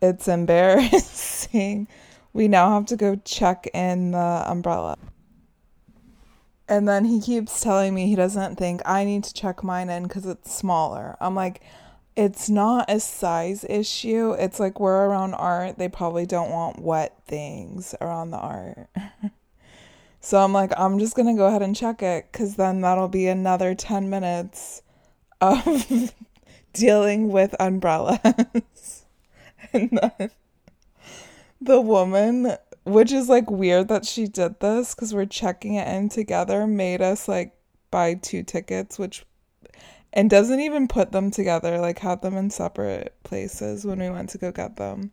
It's 0.02 0.28
embarrassing. 0.28 1.88
we 2.34 2.48
now 2.48 2.72
have 2.72 2.86
to 2.88 2.98
go 2.98 3.16
check 3.24 3.68
in 3.74 4.12
the 4.12 4.44
umbrella. 4.46 4.98
And 6.70 6.88
then 6.88 7.06
he 7.06 7.22
keeps 7.22 7.62
telling 7.62 7.94
me 7.94 8.08
he 8.08 8.16
doesn't 8.16 8.58
think 8.58 8.82
I 8.86 9.06
need 9.06 9.24
to 9.24 9.34
check 9.34 9.64
mine 9.64 9.90
in 9.90 10.04
because 10.04 10.26
it's 10.26 10.54
smaller. 10.54 11.16
I'm 11.22 11.34
like, 11.34 11.62
it's 12.18 12.50
not 12.50 12.90
a 12.90 13.00
size 13.00 13.64
issue. 13.70 14.32
It's 14.32 14.60
like 14.60 14.80
we're 14.80 15.06
around 15.06 15.36
art. 15.36 15.78
They 15.78 15.88
probably 15.88 16.26
don't 16.26 16.50
want 16.50 16.82
wet 16.82 17.16
things 17.28 17.94
around 18.02 18.32
the 18.32 18.38
art. 18.38 18.90
so 20.20 20.40
I'm 20.40 20.52
like, 20.52 20.72
I'm 20.78 20.98
just 20.98 21.16
going 21.16 21.28
to 21.28 21.40
go 21.40 21.46
ahead 21.46 21.62
and 21.62 21.76
check 21.76 22.02
it 22.02 22.30
because 22.32 22.56
then 22.56 22.82
that'll 22.82 23.08
be 23.08 23.28
another 23.28 23.76
10 23.76 24.10
minutes 24.10 24.82
of 25.40 26.12
dealing 26.74 27.32
with 27.32 27.56
umbrellas. 27.60 29.06
and 29.74 29.92
then 29.92 30.32
the 31.62 31.80
woman, 31.80 32.58
which 32.88 33.12
is 33.12 33.30
like 33.30 33.52
weird 33.52 33.90
that 33.90 34.06
she 34.06 34.28
did 34.28 34.60
this 34.60 34.96
because 34.96 35.14
we're 35.14 35.26
checking 35.26 35.76
it 35.76 35.88
in 35.88 36.10
together, 36.10 36.66
made 36.66 37.02
us 37.02 37.28
like 37.28 37.54
buy 37.92 38.16
two 38.16 38.44
tickets, 38.44 38.98
which 38.98 39.26
and 40.14 40.30
doesn't 40.30 40.62
even 40.62 40.88
put 40.88 41.12
them 41.12 41.30
together, 41.30 41.80
like 41.80 42.00
had 42.00 42.22
them 42.22 42.38
in 42.38 42.50
separate 42.50 43.14
places 43.24 43.86
when 43.86 44.00
we 44.00 44.10
went 44.10 44.30
to 44.30 44.38
go 44.38 44.52
get 44.52 44.78
them. 44.78 45.12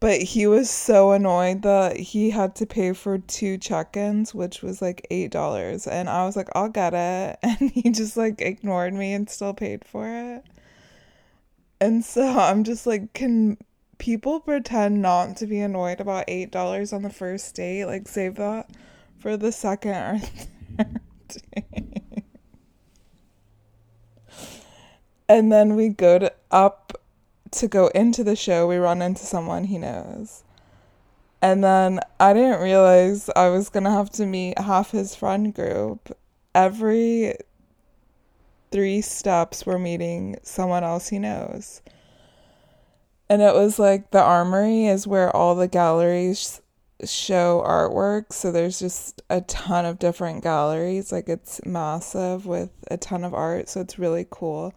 But 0.00 0.20
he 0.22 0.46
was 0.46 0.70
so 0.70 1.10
annoyed 1.10 1.62
that 1.62 1.96
he 1.96 2.30
had 2.30 2.54
to 2.56 2.66
pay 2.66 2.92
for 2.92 3.18
two 3.18 3.58
check 3.58 3.96
ins, 3.96 4.32
which 4.32 4.62
was 4.62 4.80
like 4.80 5.06
$8. 5.10 5.88
And 5.90 6.08
I 6.08 6.24
was 6.24 6.36
like, 6.36 6.48
I'll 6.54 6.68
get 6.68 6.94
it. 6.94 7.38
And 7.60 7.70
he 7.70 7.90
just 7.90 8.16
like 8.16 8.40
ignored 8.40 8.94
me 8.94 9.12
and 9.12 9.28
still 9.28 9.54
paid 9.54 9.84
for 9.84 10.06
it. 10.06 10.44
And 11.80 12.04
so 12.04 12.38
I'm 12.38 12.62
just 12.62 12.86
like, 12.86 13.12
can 13.12 13.58
people 13.98 14.40
pretend 14.40 15.02
not 15.02 15.36
to 15.38 15.46
be 15.46 15.60
annoyed 15.60 16.00
about 16.00 16.26
$8 16.26 16.92
on 16.92 17.02
the 17.02 17.10
first 17.10 17.54
date? 17.54 17.84
Like, 17.84 18.08
save 18.08 18.36
that 18.36 18.70
for 19.18 19.36
the 19.36 19.52
second 19.52 19.92
or 19.92 20.18
third. 21.28 22.22
And 25.28 25.52
then 25.52 25.76
we 25.76 25.90
go 25.90 26.18
to, 26.18 26.32
up 26.50 26.94
to 27.50 27.68
go 27.68 27.88
into 27.88 28.24
the 28.24 28.36
show. 28.36 28.66
We 28.66 28.76
run 28.76 29.02
into 29.02 29.26
someone 29.26 29.64
he 29.64 29.78
knows. 29.78 30.42
And 31.42 31.62
then 31.62 32.00
I 32.18 32.32
didn't 32.32 32.62
realize 32.62 33.30
I 33.36 33.48
was 33.48 33.70
to 33.70 33.82
have 33.82 34.10
to 34.12 34.26
meet 34.26 34.58
half 34.58 34.90
his 34.90 35.14
friend 35.14 35.54
group. 35.54 36.16
Every 36.54 37.34
three 38.70 39.00
steps, 39.02 39.64
we're 39.64 39.78
meeting 39.78 40.36
someone 40.42 40.82
else 40.82 41.08
he 41.08 41.18
knows. 41.18 41.82
And 43.28 43.42
it 43.42 43.54
was 43.54 43.78
like 43.78 44.10
the 44.10 44.22
armory 44.22 44.86
is 44.86 45.06
where 45.06 45.34
all 45.34 45.54
the 45.54 45.68
galleries 45.68 46.62
show 47.04 47.62
artwork. 47.66 48.32
So 48.32 48.50
there's 48.50 48.78
just 48.78 49.22
a 49.28 49.42
ton 49.42 49.84
of 49.84 49.98
different 49.98 50.42
galleries. 50.42 51.12
Like 51.12 51.28
it's 51.28 51.64
massive 51.64 52.46
with 52.46 52.70
a 52.90 52.96
ton 52.96 53.24
of 53.24 53.34
art. 53.34 53.68
So 53.68 53.80
it's 53.80 53.98
really 53.98 54.26
cool. 54.30 54.72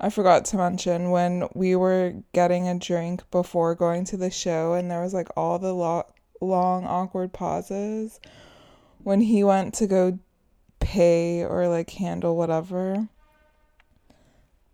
I 0.00 0.08
forgot 0.08 0.46
to 0.46 0.56
mention 0.56 1.10
when 1.10 1.46
we 1.54 1.76
were 1.76 2.14
getting 2.32 2.66
a 2.66 2.78
drink 2.78 3.22
before 3.30 3.74
going 3.74 4.06
to 4.06 4.16
the 4.16 4.30
show, 4.30 4.72
and 4.72 4.90
there 4.90 5.02
was 5.02 5.12
like 5.12 5.28
all 5.36 5.58
the 5.58 5.74
lo- 5.74 6.10
long, 6.40 6.86
awkward 6.86 7.34
pauses 7.34 8.18
when 9.02 9.20
he 9.20 9.44
went 9.44 9.74
to 9.74 9.86
go 9.86 10.18
pay 10.78 11.44
or 11.44 11.68
like 11.68 11.90
handle 11.90 12.34
whatever. 12.34 13.08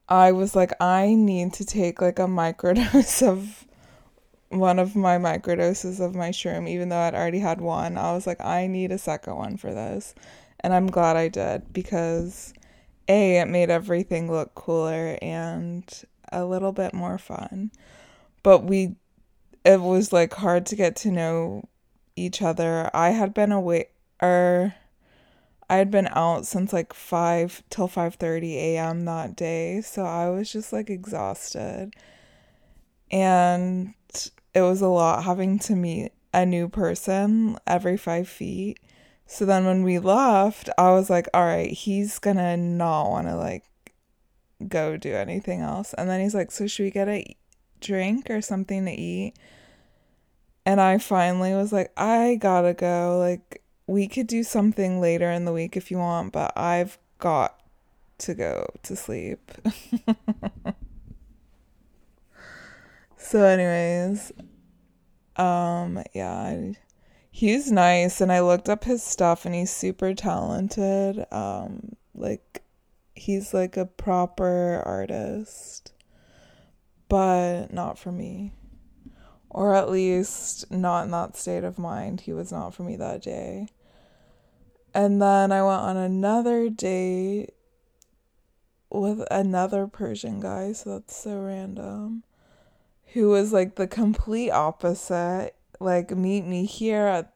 I 0.09 0.33
was 0.33 0.55
like, 0.55 0.73
I 0.81 1.15
need 1.15 1.53
to 1.55 1.65
take 1.65 2.01
like 2.01 2.19
a 2.19 2.27
microdose 2.27 3.27
of 3.27 3.67
one 4.49 4.79
of 4.79 4.95
my 4.95 5.19
microdoses 5.19 6.01
of 6.01 6.15
my 6.15 6.31
shroom, 6.31 6.69
even 6.69 6.89
though 6.89 6.99
I'd 6.99 7.15
already 7.15 7.41
had 7.41 7.61
one. 7.61 7.99
I 7.99 8.13
was 8.13 8.27
like, 8.27 8.41
I 8.41 8.67
need 8.67 8.93
a 8.93 8.99
second 8.99 9.37
one 9.37 9.57
for 9.57 9.75
this. 9.75 10.15
And 10.61 10.73
I'm 10.73 10.87
glad 10.87 11.17
I 11.17 11.29
did 11.29 11.73
because 11.73 12.55
a, 13.09 13.39
it 13.39 13.49
made 13.49 13.71
everything 13.71 14.31
look 14.31 14.55
cooler 14.55 15.19
and 15.21 15.85
a 16.33 16.45
little 16.45 16.73
bit 16.73 16.95
more 16.95 17.19
fun. 17.19 17.71
But 18.43 18.65
we, 18.65 18.97
it 19.65 19.81
was 19.81 20.13
like 20.13 20.35
hard 20.35 20.67
to 20.67 20.77
get 20.77 20.97
to 20.97 21.11
know 21.11 21.69
each 22.15 22.43
other. 22.43 22.91
I 22.95 23.11
had 23.11 23.35
been 23.35 23.53
away, 23.53 23.89
or 24.23 24.75
I 25.69 25.77
had 25.77 25.91
been 25.91 26.09
out 26.13 26.47
since 26.47 26.73
like 26.73 26.93
5 26.93 27.63
till 27.71 27.89
5:30 27.89 28.55
a.m. 28.57 29.05
that 29.07 29.37
day, 29.37 29.81
so 29.81 30.05
I 30.05 30.31
was 30.31 30.51
just 30.53 30.73
like 30.73 30.91
exhausted. 30.91 31.95
And 33.11 33.95
it 34.55 34.63
was 34.63 34.81
a 34.81 34.89
lot 34.89 35.25
having 35.25 35.59
to 35.61 35.75
meet 35.77 36.13
a 36.33 36.47
new 36.47 36.69
person 36.69 37.59
every 37.67 37.97
5 37.97 38.29
feet. 38.29 38.79
So 39.27 39.45
then 39.45 39.65
when 39.65 39.83
we 39.83 39.99
left, 39.99 40.69
I 40.79 40.93
was 40.93 41.11
like, 41.11 41.29
all 41.35 41.45
right, 41.45 41.71
he's 41.71 42.19
gonna 42.19 42.57
not 42.57 43.11
want 43.11 43.27
to 43.29 43.37
like 43.37 43.65
go 44.69 44.97
do 44.97 45.15
anything 45.15 45.61
else. 45.61 45.95
And 45.95 46.09
then 46.09 46.21
he's 46.21 46.35
like, 46.35 46.51
so 46.53 46.67
should 46.67 46.85
we 46.85 46.91
get 46.91 47.09
a 47.09 47.37
drink 47.81 48.31
or 48.31 48.41
something 48.41 48.85
to 48.87 48.93
eat? 48.93 49.35
And 50.65 50.81
I 50.81 50.99
finally 50.99 51.55
was 51.55 51.73
like, 51.73 51.93
I 51.97 52.37
gotta 52.41 52.75
go. 52.75 53.19
Like, 53.19 53.63
we 53.87 54.09
could 54.09 54.27
do 54.27 54.43
something 54.43 55.01
later 55.01 55.31
in 55.31 55.45
the 55.45 55.53
week 55.53 55.77
if 55.77 55.91
you 55.91 55.99
want, 55.99 56.33
but 56.33 56.53
I've 56.57 56.99
got 57.19 57.61
to 58.19 58.35
go 58.35 58.67
to 58.83 58.97
sleep. 58.97 59.53
so, 63.17 63.45
anyways, 63.45 64.33
um, 65.37 66.03
yeah, 66.15 66.73
he's 67.31 67.71
nice 67.71 68.21
and 68.23 68.33
I 68.33 68.41
looked 68.41 68.69
up 68.69 68.85
his 68.85 69.03
stuff 69.03 69.45
and 69.45 69.55
he's 69.55 69.71
super 69.71 70.15
talented. 70.15 71.27
Um 71.31 71.95
like 72.15 72.63
he's 73.15 73.53
like 73.53 73.77
a 73.77 73.85
proper 73.85 74.83
artist. 74.87 75.93
But 77.09 77.73
not 77.73 77.99
for 77.99 78.11
me. 78.11 78.53
Or 79.51 79.75
at 79.75 79.91
least 79.91 80.71
not 80.71 81.05
in 81.05 81.11
that 81.13 81.37
state 81.37 81.65
of 81.65 81.79
mind. 81.79 82.23
He 82.23 82.33
was 82.33 82.51
not 82.51 82.75
for 82.75 82.83
me 82.83 82.97
that 82.97 83.23
day. 83.23 83.69
And 84.97 85.21
then 85.21 85.53
I 85.53 85.63
went 85.63 85.83
on 85.83 85.99
another 85.99 86.71
date 86.71 87.51
with 88.89 89.23
another 89.31 89.87
Persian 89.87 90.41
guy, 90.41 90.73
so 90.73 90.95
that's 90.95 91.15
so 91.15 91.39
random. 91.39 92.25
Who 93.13 93.29
was 93.29 93.53
like 93.53 93.75
the 93.75 93.87
complete 93.87 94.51
opposite 94.51 95.55
like 95.81 96.13
meet 96.13 96.47
me 96.47 96.65
here 96.65 97.03
at 97.03 97.35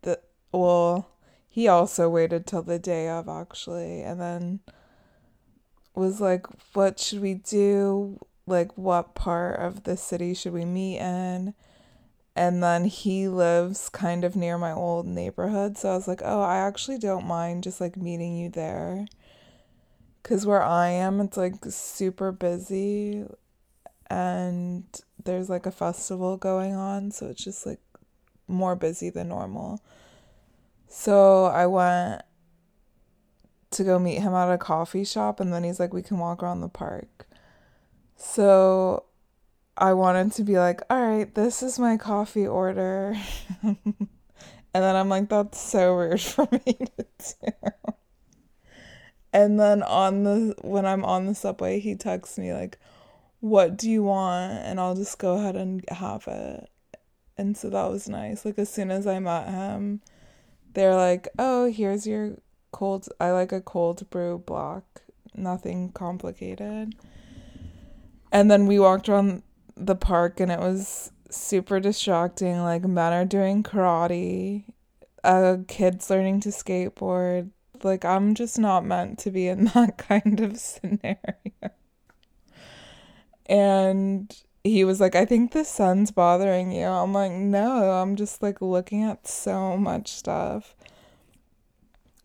the 0.00 0.20
well 0.52 1.10
he 1.50 1.68
also 1.68 2.08
waited 2.08 2.46
till 2.46 2.62
the 2.62 2.78
day 2.78 3.10
of 3.10 3.28
actually 3.28 4.00
and 4.00 4.18
then 4.18 4.60
was 5.94 6.18
like 6.18 6.46
what 6.72 6.98
should 6.98 7.20
we 7.20 7.34
do 7.34 8.18
like 8.46 8.72
what 8.78 9.14
part 9.14 9.60
of 9.60 9.82
the 9.82 9.98
city 9.98 10.32
should 10.32 10.54
we 10.54 10.64
meet 10.64 10.98
in 10.98 11.52
and 12.34 12.62
then 12.62 12.84
he 12.84 13.28
lives 13.28 13.88
kind 13.88 14.24
of 14.24 14.34
near 14.34 14.56
my 14.56 14.72
old 14.72 15.06
neighborhood 15.06 15.76
so 15.76 15.90
i 15.90 15.94
was 15.94 16.08
like 16.08 16.22
oh 16.24 16.40
i 16.40 16.56
actually 16.56 16.98
don't 16.98 17.26
mind 17.26 17.62
just 17.62 17.80
like 17.80 17.96
meeting 17.96 18.36
you 18.36 18.48
there 18.48 19.06
because 20.22 20.46
where 20.46 20.62
i 20.62 20.88
am 20.88 21.20
it's 21.20 21.36
like 21.36 21.54
super 21.68 22.32
busy 22.32 23.24
and 24.12 24.84
there's 25.24 25.48
like 25.48 25.64
a 25.64 25.70
festival 25.70 26.36
going 26.36 26.74
on, 26.74 27.10
so 27.10 27.28
it's 27.28 27.42
just 27.42 27.64
like 27.64 27.80
more 28.46 28.76
busy 28.76 29.08
than 29.08 29.28
normal. 29.28 29.80
So 30.86 31.46
I 31.46 31.66
went 31.66 32.22
to 33.70 33.84
go 33.84 33.98
meet 33.98 34.20
him 34.20 34.34
at 34.34 34.52
a 34.52 34.58
coffee 34.58 35.04
shop, 35.04 35.40
and 35.40 35.50
then 35.50 35.64
he's 35.64 35.80
like, 35.80 35.94
We 35.94 36.02
can 36.02 36.18
walk 36.18 36.42
around 36.42 36.60
the 36.60 36.68
park. 36.68 37.26
So 38.16 39.04
I 39.76 39.94
wanted 39.94 40.32
to 40.32 40.44
be 40.44 40.58
like, 40.58 40.82
All 40.90 41.00
right, 41.00 41.34
this 41.34 41.62
is 41.62 41.78
my 41.78 41.96
coffee 41.96 42.46
order. 42.46 43.16
And 44.74 44.82
then 44.82 44.96
I'm 44.96 45.08
like, 45.08 45.28
that's 45.28 45.60
so 45.60 45.96
weird 45.96 46.20
for 46.20 46.48
me 46.50 46.72
to 46.72 47.06
do. 47.18 47.70
And 49.32 49.58
then 49.58 49.82
on 49.82 50.24
the 50.24 50.54
when 50.60 50.84
I'm 50.84 51.04
on 51.04 51.26
the 51.26 51.34
subway, 51.34 51.80
he 51.80 51.94
texts 51.94 52.36
me 52.38 52.52
like, 52.52 52.78
"What 53.40 53.78
do 53.78 53.90
you 53.90 54.02
want?" 54.02 54.52
And 54.52 54.78
I'll 54.78 54.94
just 54.94 55.18
go 55.18 55.36
ahead 55.38 55.56
and 55.56 55.82
have 55.88 56.26
it. 56.26 56.68
And 57.38 57.56
so 57.56 57.70
that 57.70 57.90
was 57.90 58.10
nice. 58.10 58.44
Like 58.44 58.58
as 58.58 58.68
soon 58.68 58.90
as 58.90 59.06
I 59.06 59.18
met 59.20 59.48
him, 59.48 60.02
they're 60.74 60.94
like, 60.94 61.28
"Oh, 61.38 61.70
here's 61.70 62.06
your 62.06 62.36
cold. 62.72 63.08
I 63.18 63.30
like 63.30 63.52
a 63.52 63.62
cold 63.62 64.08
brew 64.10 64.38
black. 64.38 64.84
Nothing 65.34 65.92
complicated." 65.92 66.94
And 68.30 68.50
then 68.50 68.66
we 68.66 68.78
walked 68.78 69.08
around 69.08 69.42
the 69.76 69.96
park, 69.96 70.40
and 70.40 70.50
it 70.50 70.58
was 70.60 71.12
super 71.30 71.80
distracting. 71.80 72.62
Like 72.62 72.84
men 72.84 73.12
are 73.12 73.24
doing 73.24 73.62
karate, 73.62 74.64
a 75.24 75.58
kid's 75.68 76.10
learning 76.10 76.40
to 76.40 76.50
skateboard. 76.50 77.50
Like 77.82 78.04
I'm 78.04 78.34
just 78.34 78.58
not 78.58 78.84
meant 78.84 79.18
to 79.20 79.30
be 79.30 79.48
in 79.48 79.64
that 79.74 79.98
kind 79.98 80.40
of 80.40 80.58
scenario. 80.58 81.16
And 83.46 84.34
he 84.64 84.84
was 84.84 85.00
like, 85.00 85.14
I 85.14 85.24
think 85.24 85.52
the 85.52 85.64
sun's 85.64 86.10
bothering 86.10 86.72
you. 86.72 86.86
I'm 86.86 87.12
like, 87.12 87.32
no, 87.32 87.90
I'm 87.90 88.16
just 88.16 88.42
like 88.42 88.62
looking 88.62 89.02
at 89.02 89.26
so 89.26 89.76
much 89.76 90.08
stuff. 90.08 90.76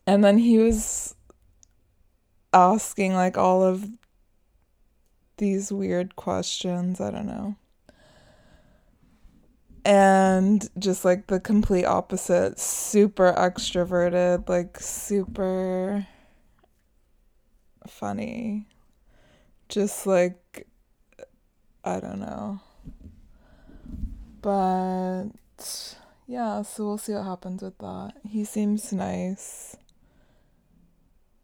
And 0.06 0.24
then 0.24 0.38
he 0.38 0.58
was 0.58 1.16
asking 2.54 3.14
like 3.14 3.38
all 3.38 3.64
of 3.64 3.90
these 5.38 5.72
weird 5.72 6.16
questions. 6.16 7.00
I 7.00 7.12
don't 7.12 7.26
know. 7.26 7.56
And 9.86 10.68
just 10.78 11.06
like 11.06 11.28
the 11.28 11.40
complete 11.40 11.86
opposite, 11.86 12.60
super 12.60 13.32
extroverted, 13.34 14.50
like 14.50 14.80
super 14.80 16.06
funny. 17.88 18.68
Just 19.70 20.06
like 20.06 20.68
I 21.84 22.00
don't 22.02 22.20
know. 22.20 22.60
But 24.42 25.30
yeah, 26.28 26.62
so 26.64 26.86
we'll 26.86 26.98
see 26.98 27.14
what 27.14 27.24
happens 27.24 27.62
with 27.62 27.78
that. 27.78 28.14
He 28.28 28.44
seems 28.44 28.92
nice 28.92 29.78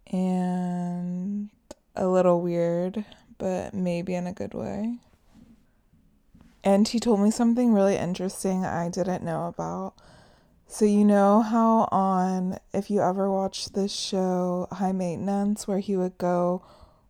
and 0.07 1.49
a 1.95 2.07
little 2.07 2.41
weird, 2.41 3.05
but 3.37 3.73
maybe 3.73 4.15
in 4.15 4.27
a 4.27 4.33
good 4.33 4.53
way. 4.53 4.97
And 6.63 6.87
he 6.87 6.99
told 6.99 7.19
me 7.19 7.31
something 7.31 7.73
really 7.73 7.97
interesting 7.97 8.65
I 8.65 8.89
didn't 8.89 9.23
know 9.23 9.47
about. 9.47 9.93
So, 10.67 10.85
you 10.85 11.03
know 11.03 11.41
how 11.41 11.89
on, 11.91 12.57
if 12.73 12.89
you 12.89 13.01
ever 13.01 13.29
watched 13.29 13.73
this 13.73 13.93
show, 13.93 14.67
High 14.71 14.93
Maintenance, 14.93 15.67
where 15.67 15.79
he 15.79 15.97
would 15.97 16.17
go 16.17 16.63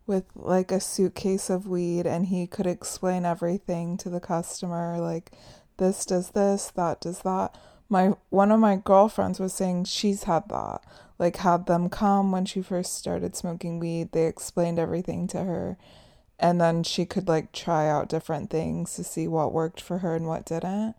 with 0.06 0.24
like 0.34 0.70
a 0.70 0.80
suitcase 0.80 1.48
of 1.48 1.66
weed 1.66 2.06
and 2.06 2.26
he 2.26 2.46
could 2.46 2.66
explain 2.66 3.24
everything 3.24 3.96
to 3.96 4.10
the 4.10 4.20
customer 4.20 4.98
like 4.98 5.32
this 5.78 6.04
does 6.04 6.30
this 6.30 6.70
that 6.76 7.00
does 7.00 7.20
that 7.20 7.56
my 7.88 8.12
one 8.30 8.52
of 8.52 8.60
my 8.60 8.76
girlfriends 8.76 9.40
was 9.40 9.52
saying 9.52 9.84
she's 9.84 10.24
had 10.24 10.46
that 10.48 10.84
like 11.18 11.36
had 11.36 11.66
them 11.66 11.88
come 11.88 12.32
when 12.32 12.44
she 12.44 12.60
first 12.60 12.94
started 12.94 13.34
smoking 13.34 13.78
weed 13.78 14.12
they 14.12 14.26
explained 14.26 14.78
everything 14.78 15.26
to 15.26 15.42
her 15.44 15.76
and 16.44 16.60
then 16.60 16.82
she 16.82 17.04
could 17.06 17.26
like 17.26 17.52
try 17.52 17.88
out 17.88 18.08
different 18.08 18.50
things 18.50 18.94
to 18.94 19.02
see 19.02 19.26
what 19.26 19.52
worked 19.52 19.80
for 19.80 19.98
her 19.98 20.14
and 20.14 20.26
what 20.26 20.44
didn't 20.44 20.94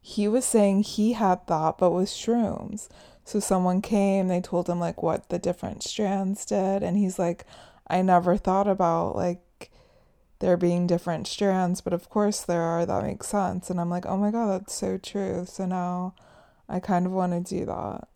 he 0.00 0.26
was 0.26 0.44
saying 0.44 0.82
he 0.82 1.12
had 1.12 1.46
that 1.46 1.76
but 1.78 1.90
with 1.90 2.08
shrooms 2.08 2.88
so 3.24 3.38
someone 3.38 3.80
came 3.80 4.28
they 4.28 4.40
told 4.40 4.68
him 4.68 4.80
like 4.80 5.02
what 5.02 5.28
the 5.28 5.38
different 5.38 5.82
strands 5.82 6.44
did 6.44 6.82
and 6.82 6.96
he's 6.96 7.18
like 7.18 7.44
I 7.90 8.02
never 8.02 8.36
thought 8.36 8.68
about 8.68 9.16
like 9.16 9.70
there 10.38 10.56
being 10.56 10.86
different 10.86 11.26
strands, 11.26 11.80
but 11.80 11.92
of 11.92 12.08
course 12.08 12.40
there 12.40 12.62
are. 12.62 12.86
That 12.86 13.02
makes 13.02 13.28
sense. 13.28 13.68
And 13.68 13.80
I'm 13.80 13.90
like, 13.90 14.06
oh 14.06 14.16
my 14.16 14.30
God, 14.30 14.60
that's 14.60 14.74
so 14.74 14.96
true. 14.96 15.44
So 15.46 15.66
now 15.66 16.14
I 16.68 16.80
kind 16.80 17.04
of 17.04 17.12
want 17.12 17.32
to 17.46 17.58
do 17.58 17.66
that. 17.66 18.08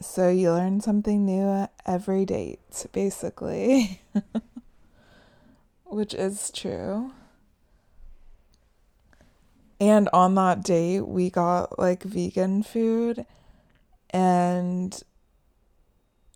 So 0.00 0.30
you 0.30 0.52
learn 0.52 0.80
something 0.80 1.26
new 1.26 1.68
every 1.84 2.24
date, 2.24 2.86
basically, 2.92 4.00
which 5.90 6.14
is 6.14 6.50
true. 6.50 7.12
And 9.80 10.08
on 10.12 10.34
that 10.34 10.62
date, 10.62 11.00
we 11.00 11.30
got 11.30 11.78
like 11.78 12.02
vegan 12.02 12.62
food 12.62 13.24
and 14.10 15.02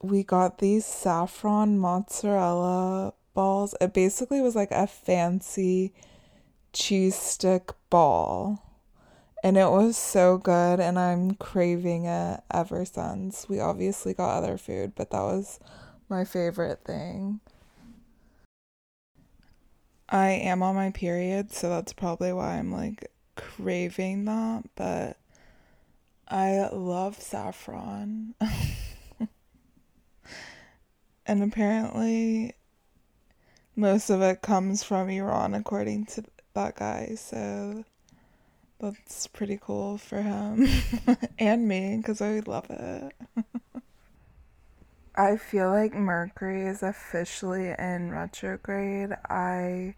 we 0.02 0.22
got 0.22 0.58
these 0.58 0.84
saffron 0.84 1.78
mozzarella 1.78 3.14
balls. 3.34 3.74
It 3.80 3.92
basically 3.92 4.40
was 4.40 4.54
like 4.54 4.70
a 4.70 4.86
fancy 4.86 5.92
cheese 6.72 7.16
stick 7.16 7.70
ball. 7.90 8.60
And 9.42 9.58
it 9.58 9.70
was 9.70 9.98
so 9.98 10.38
good, 10.38 10.80
and 10.80 10.98
I'm 10.98 11.34
craving 11.34 12.06
it 12.06 12.40
ever 12.50 12.86
since. 12.86 13.46
We 13.46 13.60
obviously 13.60 14.14
got 14.14 14.38
other 14.38 14.56
food, 14.56 14.94
but 14.94 15.10
that 15.10 15.20
was 15.20 15.60
my 16.08 16.24
favorite 16.24 16.82
thing. 16.86 17.40
I 20.14 20.30
am 20.30 20.62
on 20.62 20.76
my 20.76 20.90
period, 20.90 21.52
so 21.52 21.68
that's 21.68 21.92
probably 21.92 22.32
why 22.32 22.56
I'm 22.58 22.70
like 22.70 23.10
craving 23.34 24.26
that, 24.26 24.62
but 24.76 25.16
I 26.28 26.68
love 26.72 27.20
saffron. 27.20 28.36
and 31.26 31.42
apparently 31.42 32.54
most 33.74 34.08
of 34.08 34.22
it 34.22 34.40
comes 34.40 34.84
from 34.84 35.10
Iran 35.10 35.52
according 35.52 36.06
to 36.06 36.22
that 36.54 36.76
guy 36.76 37.16
so 37.16 37.84
that's 38.78 39.26
pretty 39.26 39.58
cool 39.60 39.98
for 39.98 40.22
him 40.22 40.68
and 41.40 41.66
me 41.66 41.96
because 41.96 42.20
I 42.20 42.38
love 42.46 42.70
it. 42.70 43.12
I 45.16 45.36
feel 45.36 45.70
like 45.70 45.94
Mercury 45.94 46.66
is 46.66 46.82
officially 46.82 47.72
in 47.78 48.10
retrograde. 48.10 49.10
I 49.30 49.94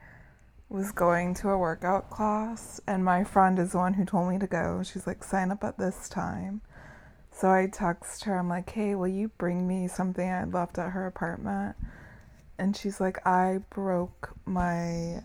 was 0.69 0.93
going 0.93 1.33
to 1.37 1.49
a 1.49 1.57
workout 1.57 2.11
class, 2.11 2.83
and 2.87 3.03
my 3.03 3.25
friend 3.25 3.59
is 3.59 3.73
the 3.73 3.79
one 3.79 3.95
who 3.95 4.05
told 4.05 4.29
me 4.29 4.39
to 4.39 4.47
go. 4.47 4.83
She's 4.83 5.07
like, 5.07 5.25
sign 5.25 5.51
up 5.51 5.65
at 5.65 5.79
this 5.79 6.11
time. 6.11 6.61
So 7.31 7.51
I 7.51 7.67
text 7.67 8.25
her, 8.25 8.39
I'm 8.39 8.51
like, 8.51 8.69
hey, 8.69 8.95
will 8.95 9.09
you 9.09 9.29
bring 9.39 9.67
me 9.67 9.89
something 9.89 10.29
I 10.29 10.45
left 10.45 10.79
at 10.79 10.91
her 10.91 11.07
apartment? 11.07 11.77
And 12.59 12.77
she's 12.77 13.01
like, 13.01 13.27
I 13.27 13.61
broke 13.71 14.35
my, 14.45 15.23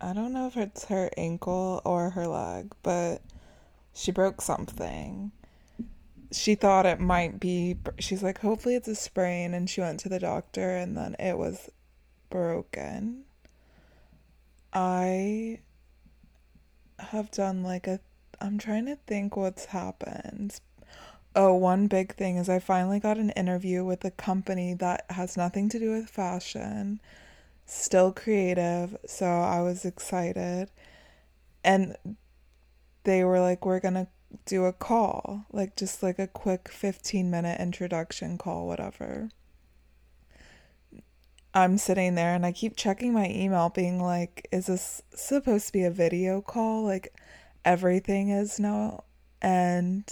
I 0.00 0.12
don't 0.14 0.32
know 0.32 0.46
if 0.46 0.56
it's 0.56 0.86
her 0.86 1.10
ankle 1.18 1.82
or 1.84 2.10
her 2.10 2.26
leg, 2.26 2.72
but 2.82 3.20
she 3.92 4.12
broke 4.12 4.40
something. 4.40 5.32
She 6.30 6.54
thought 6.54 6.86
it 6.86 7.00
might 7.00 7.40
be, 7.40 7.76
she's 7.98 8.22
like, 8.22 8.40
hopefully 8.40 8.74
it's 8.74 8.88
a 8.88 8.94
sprain. 8.94 9.54
And 9.54 9.68
she 9.68 9.80
went 9.80 10.00
to 10.00 10.08
the 10.08 10.18
doctor 10.18 10.76
and 10.76 10.96
then 10.96 11.16
it 11.18 11.38
was 11.38 11.70
broken. 12.30 13.24
I 14.72 15.60
have 16.98 17.30
done 17.30 17.62
like 17.62 17.86
a, 17.86 18.00
I'm 18.40 18.58
trying 18.58 18.86
to 18.86 18.96
think 19.06 19.36
what's 19.36 19.66
happened, 19.66 20.60
Oh, 21.40 21.54
one 21.54 21.86
big 21.86 22.16
thing 22.16 22.36
is 22.36 22.48
I 22.48 22.58
finally 22.58 22.98
got 22.98 23.18
an 23.18 23.30
interview 23.30 23.84
with 23.84 24.04
a 24.04 24.10
company 24.10 24.74
that 24.74 25.04
has 25.10 25.36
nothing 25.36 25.68
to 25.68 25.78
do 25.78 25.92
with 25.92 26.08
fashion, 26.08 27.00
still 27.64 28.12
creative, 28.12 28.96
so 29.06 29.26
I 29.26 29.60
was 29.60 29.84
excited. 29.84 30.70
And 31.62 31.96
they 33.04 33.22
were 33.24 33.40
like, 33.40 33.64
we're 33.64 33.80
gonna 33.80 34.08
do 34.44 34.64
a 34.64 34.72
call, 34.72 35.46
like 35.52 35.76
just 35.76 36.02
like 36.02 36.18
a 36.18 36.26
quick 36.26 36.68
15 36.68 37.30
minute 37.30 37.60
introduction 37.60 38.38
call, 38.38 38.66
whatever. 38.66 39.30
I'm 41.54 41.78
sitting 41.78 42.14
there 42.14 42.34
and 42.34 42.44
I 42.44 42.52
keep 42.52 42.76
checking 42.76 43.12
my 43.12 43.28
email, 43.28 43.70
being 43.70 44.00
like, 44.00 44.46
is 44.52 44.66
this 44.66 45.02
supposed 45.14 45.68
to 45.68 45.72
be 45.72 45.84
a 45.84 45.90
video 45.90 46.40
call? 46.40 46.84
Like, 46.84 47.12
everything 47.64 48.30
is 48.30 48.60
now. 48.60 49.04
And 49.40 50.04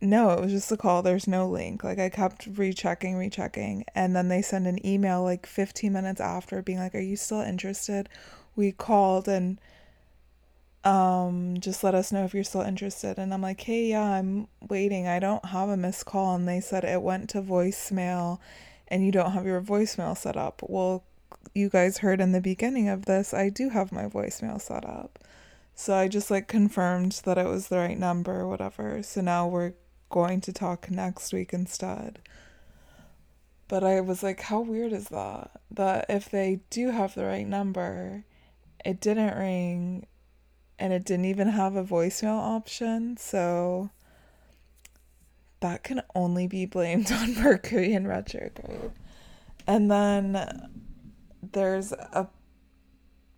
no, 0.00 0.30
it 0.30 0.40
was 0.40 0.52
just 0.52 0.72
a 0.72 0.76
call. 0.76 1.02
There's 1.02 1.28
no 1.28 1.48
link. 1.48 1.84
Like 1.84 1.98
I 2.00 2.08
kept 2.08 2.46
rechecking, 2.46 3.16
rechecking, 3.16 3.84
and 3.94 4.16
then 4.16 4.28
they 4.28 4.42
send 4.42 4.66
an 4.66 4.84
email 4.84 5.22
like 5.22 5.46
15 5.46 5.92
minutes 5.92 6.20
after 6.20 6.60
being 6.60 6.78
like, 6.78 6.94
"Are 6.94 7.00
you 7.00 7.16
still 7.16 7.40
interested?" 7.40 8.08
We 8.56 8.72
called 8.72 9.28
and 9.28 9.60
um 10.84 11.56
just 11.60 11.84
let 11.84 11.94
us 11.94 12.12
know 12.12 12.24
if 12.24 12.34
you're 12.34 12.44
still 12.44 12.62
interested. 12.62 13.18
And 13.18 13.32
I'm 13.32 13.42
like, 13.42 13.60
"Hey, 13.60 13.86
yeah, 13.88 14.02
I'm 14.02 14.48
waiting. 14.68 15.06
I 15.06 15.18
don't 15.18 15.44
have 15.46 15.68
a 15.68 15.76
missed 15.76 16.06
call." 16.06 16.34
And 16.34 16.48
they 16.48 16.60
said 16.60 16.84
it 16.84 17.02
went 17.02 17.30
to 17.30 17.42
voicemail 17.42 18.38
and 18.88 19.04
you 19.06 19.12
don't 19.12 19.32
have 19.32 19.46
your 19.46 19.62
voicemail 19.62 20.16
set 20.16 20.36
up. 20.36 20.62
Well, 20.68 21.04
you 21.54 21.68
guys 21.68 21.98
heard 21.98 22.20
in 22.20 22.32
the 22.32 22.40
beginning 22.40 22.88
of 22.88 23.06
this, 23.06 23.32
I 23.34 23.48
do 23.48 23.70
have 23.70 23.92
my 23.92 24.04
voicemail 24.04 24.60
set 24.60 24.84
up. 24.84 25.18
So 25.74 25.94
I 25.94 26.08
just 26.08 26.30
like 26.30 26.48
confirmed 26.48 27.20
that 27.24 27.38
it 27.38 27.46
was 27.46 27.68
the 27.68 27.78
right 27.78 27.98
number 27.98 28.40
or 28.40 28.48
whatever. 28.48 29.02
So 29.02 29.20
now 29.20 29.48
we're 29.48 29.72
going 30.10 30.40
to 30.42 30.52
talk 30.52 30.90
next 30.90 31.32
week 31.32 31.52
instead. 31.52 32.18
But 33.68 33.82
I 33.82 34.00
was 34.02 34.22
like, 34.22 34.42
how 34.42 34.60
weird 34.60 34.92
is 34.92 35.08
that? 35.08 35.50
That 35.70 36.06
if 36.10 36.30
they 36.30 36.60
do 36.68 36.90
have 36.90 37.14
the 37.14 37.24
right 37.24 37.46
number, 37.46 38.24
it 38.84 39.00
didn't 39.00 39.38
ring 39.38 40.06
and 40.78 40.92
it 40.92 41.04
didn't 41.04 41.26
even 41.26 41.48
have 41.48 41.76
a 41.76 41.84
voicemail 41.84 42.38
option. 42.38 43.16
So 43.16 43.90
that 45.60 45.82
can 45.84 46.02
only 46.14 46.46
be 46.46 46.66
blamed 46.66 47.10
on 47.12 47.34
Mercury 47.34 47.92
in 47.92 48.06
retrograde. 48.06 48.90
And 49.66 49.90
then 49.90 50.70
there's 51.52 51.92
a 51.92 52.28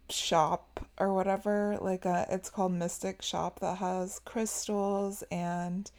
shop 0.09 0.87
or 0.99 1.13
whatever, 1.13 1.79
like 1.81 2.05
a 2.05 2.27
it's 2.31 2.51
called 2.51 2.73
Mystic 2.73 3.23
Shop 3.23 3.61
that 3.61 3.79
has 3.79 4.21
crystals 4.25 5.23
and 5.31 5.91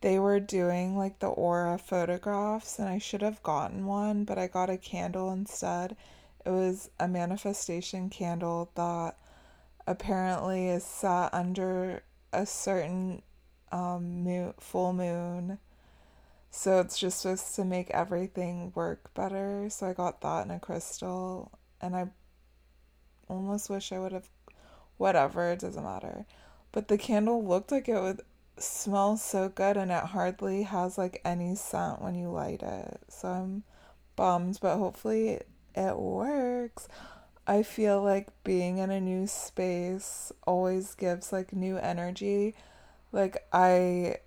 they 0.00 0.18
were 0.18 0.40
doing 0.40 0.96
like 0.96 1.18
the 1.18 1.28
aura 1.28 1.76
photographs 1.78 2.78
and 2.78 2.88
I 2.88 2.98
should 2.98 3.22
have 3.22 3.42
gotten 3.42 3.86
one, 3.86 4.24
but 4.24 4.38
I 4.38 4.46
got 4.46 4.70
a 4.70 4.78
candle 4.78 5.30
instead. 5.30 5.96
It 6.44 6.50
was 6.50 6.90
a 6.98 7.06
manifestation 7.06 8.08
candle 8.08 8.70
that 8.74 9.16
apparently 9.90 10.68
is 10.68 10.84
set 10.84 11.34
under 11.34 12.04
a 12.32 12.46
certain 12.46 13.22
um, 13.72 14.22
moon, 14.22 14.54
full 14.60 14.92
moon. 14.92 15.58
So 16.52 16.78
it's 16.78 16.96
just 16.96 17.20
supposed 17.20 17.56
to 17.56 17.64
make 17.64 17.90
everything 17.90 18.70
work 18.76 19.12
better. 19.14 19.68
So 19.68 19.88
I 19.88 19.92
got 19.92 20.20
that 20.20 20.44
in 20.44 20.52
a 20.52 20.60
crystal 20.60 21.50
and 21.80 21.96
I 21.96 22.06
almost 23.28 23.68
wish 23.68 23.90
I 23.90 23.98
would 23.98 24.12
have 24.12 24.28
whatever, 24.96 25.50
it 25.50 25.58
doesn't 25.58 25.82
matter. 25.82 26.24
But 26.70 26.86
the 26.86 26.98
candle 26.98 27.44
looked 27.44 27.72
like 27.72 27.88
it 27.88 28.00
would 28.00 28.20
smell 28.58 29.16
so 29.16 29.48
good 29.48 29.76
and 29.76 29.90
it 29.90 30.04
hardly 30.04 30.62
has 30.62 30.98
like 30.98 31.20
any 31.24 31.56
scent 31.56 32.00
when 32.00 32.14
you 32.14 32.30
light 32.30 32.62
it. 32.62 33.00
So 33.08 33.28
I'm 33.28 33.64
bummed, 34.14 34.58
but 34.62 34.76
hopefully 34.76 35.40
it 35.74 35.96
works. 35.96 36.86
I 37.50 37.64
feel 37.64 38.00
like 38.00 38.28
being 38.44 38.78
in 38.78 38.92
a 38.92 39.00
new 39.00 39.26
space 39.26 40.30
always 40.46 40.94
gives 40.94 41.32
like 41.32 41.52
new 41.52 41.78
energy. 41.78 42.54
Like 43.10 43.44
I 43.52 44.18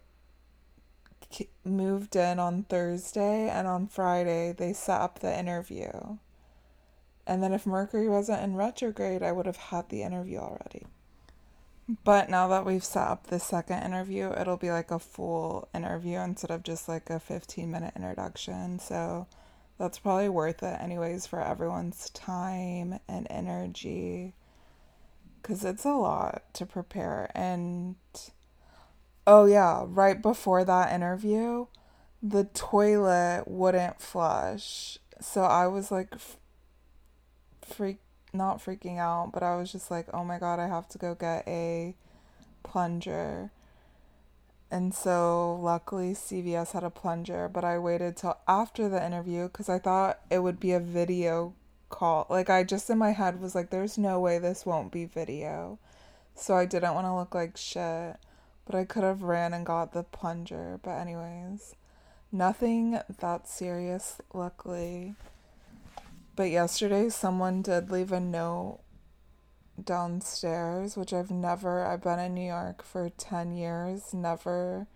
moved 1.63 2.17
in 2.17 2.38
on 2.38 2.63
Thursday 2.63 3.47
and 3.47 3.65
on 3.65 3.88
Friday 3.88 4.51
they 4.51 4.73
set 4.73 4.99
up 4.99 5.19
the 5.19 5.39
interview. 5.39 6.17
And 7.25 7.41
then 7.41 7.53
if 7.53 7.65
Mercury 7.65 8.09
wasn't 8.09 8.43
in 8.43 8.57
retrograde, 8.57 9.23
I 9.23 9.31
would 9.31 9.45
have 9.45 9.55
had 9.55 9.88
the 9.88 10.03
interview 10.03 10.39
already. 10.39 10.86
But 12.03 12.29
now 12.29 12.49
that 12.49 12.65
we've 12.65 12.83
set 12.83 13.07
up 13.07 13.27
the 13.27 13.39
second 13.39 13.83
interview, 13.83 14.33
it'll 14.33 14.57
be 14.57 14.71
like 14.71 14.91
a 14.91 14.99
full 14.99 15.69
interview 15.73 16.19
instead 16.19 16.51
of 16.51 16.62
just 16.62 16.89
like 16.89 17.09
a 17.09 17.21
15 17.21 17.71
minute 17.71 17.93
introduction. 17.95 18.79
So 18.79 19.27
that's 19.77 19.99
probably 19.99 20.29
worth 20.29 20.63
it, 20.63 20.79
anyways, 20.81 21.25
for 21.27 21.41
everyone's 21.41 22.09
time 22.12 22.99
and 23.07 23.27
energy. 23.29 24.33
Because 25.41 25.65
it's 25.65 25.86
a 25.86 25.93
lot 25.93 26.43
to 26.53 26.65
prepare. 26.65 27.31
And 27.36 27.95
oh, 29.27 29.45
yeah, 29.45 29.83
right 29.88 30.21
before 30.21 30.63
that 30.63 30.93
interview, 30.93 31.67
the 32.21 32.45
toilet 32.45 33.43
wouldn't 33.47 33.99
flush. 33.99 34.97
So 35.19 35.43
I 35.43 35.67
was 35.67 35.91
like, 35.91 36.13
freak 37.62 37.97
not 38.33 38.57
freaking 38.57 38.97
out, 38.97 39.31
but 39.31 39.43
I 39.43 39.55
was 39.55 39.71
just 39.71 39.91
like, 39.91 40.07
oh 40.13 40.23
my 40.23 40.39
god, 40.39 40.59
I 40.59 40.67
have 40.67 40.88
to 40.89 40.97
go 40.97 41.15
get 41.15 41.47
a 41.47 41.95
plunger. 42.63 43.51
And 44.73 44.91
so 44.91 45.59
luckily 45.62 46.13
CVS 46.15 46.71
had 46.71 46.83
a 46.83 46.89
plunger, 46.89 47.47
but 47.47 47.63
I 47.63 47.77
waited 47.77 48.17
till 48.17 48.39
after 48.47 48.89
the 48.89 49.05
interview 49.05 49.43
because 49.43 49.69
I 49.69 49.77
thought 49.77 50.19
it 50.31 50.39
would 50.39 50.59
be 50.59 50.71
a 50.71 50.79
video 50.79 51.53
call. 51.89 52.25
Like 52.27 52.49
I 52.49 52.63
just 52.63 52.89
in 52.89 52.97
my 52.97 53.12
head 53.12 53.39
was 53.39 53.53
like, 53.53 53.69
there's 53.69 53.99
no 53.99 54.19
way 54.19 54.39
this 54.39 54.65
won't 54.65 54.91
be 54.91 55.05
video. 55.05 55.77
So 56.33 56.55
I 56.55 56.65
didn't 56.65 56.95
want 56.95 57.05
to 57.05 57.13
look 57.13 57.36
like 57.36 57.55
shit, 57.55 58.17
but 58.65 58.73
I 58.73 58.83
could 58.83 59.03
have 59.03 59.21
ran 59.21 59.53
and 59.53 59.63
got 59.63 59.93
the 59.93 60.01
plunger. 60.01 60.79
But 60.81 60.93
anyways, 60.93 61.75
nothing 62.31 62.99
that 63.19 63.47
serious, 63.47 64.21
luckily. 64.33 65.13
But 66.36 66.49
yesterday, 66.49 67.09
someone 67.09 67.62
did 67.62 67.91
leave 67.91 68.12
a 68.12 68.19
note 68.19 68.79
downstairs, 69.81 70.97
which 70.97 71.13
I've 71.13 71.31
never, 71.31 71.86
I've 71.86 72.01
been 72.01 72.19
in 72.19 72.33
New 72.33 72.47
York 72.47 72.83
for 72.83 73.09
10 73.09 73.51
years, 73.51 74.13
never 74.13 74.88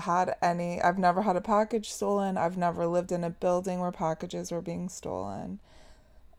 had 0.00 0.36
any, 0.40 0.80
I've 0.80 0.98
never 0.98 1.22
had 1.22 1.36
a 1.36 1.40
package 1.40 1.90
stolen. 1.90 2.36
I've 2.36 2.56
never 2.56 2.86
lived 2.86 3.12
in 3.12 3.24
a 3.24 3.30
building 3.30 3.80
where 3.80 3.92
packages 3.92 4.50
were 4.50 4.62
being 4.62 4.88
stolen. 4.88 5.60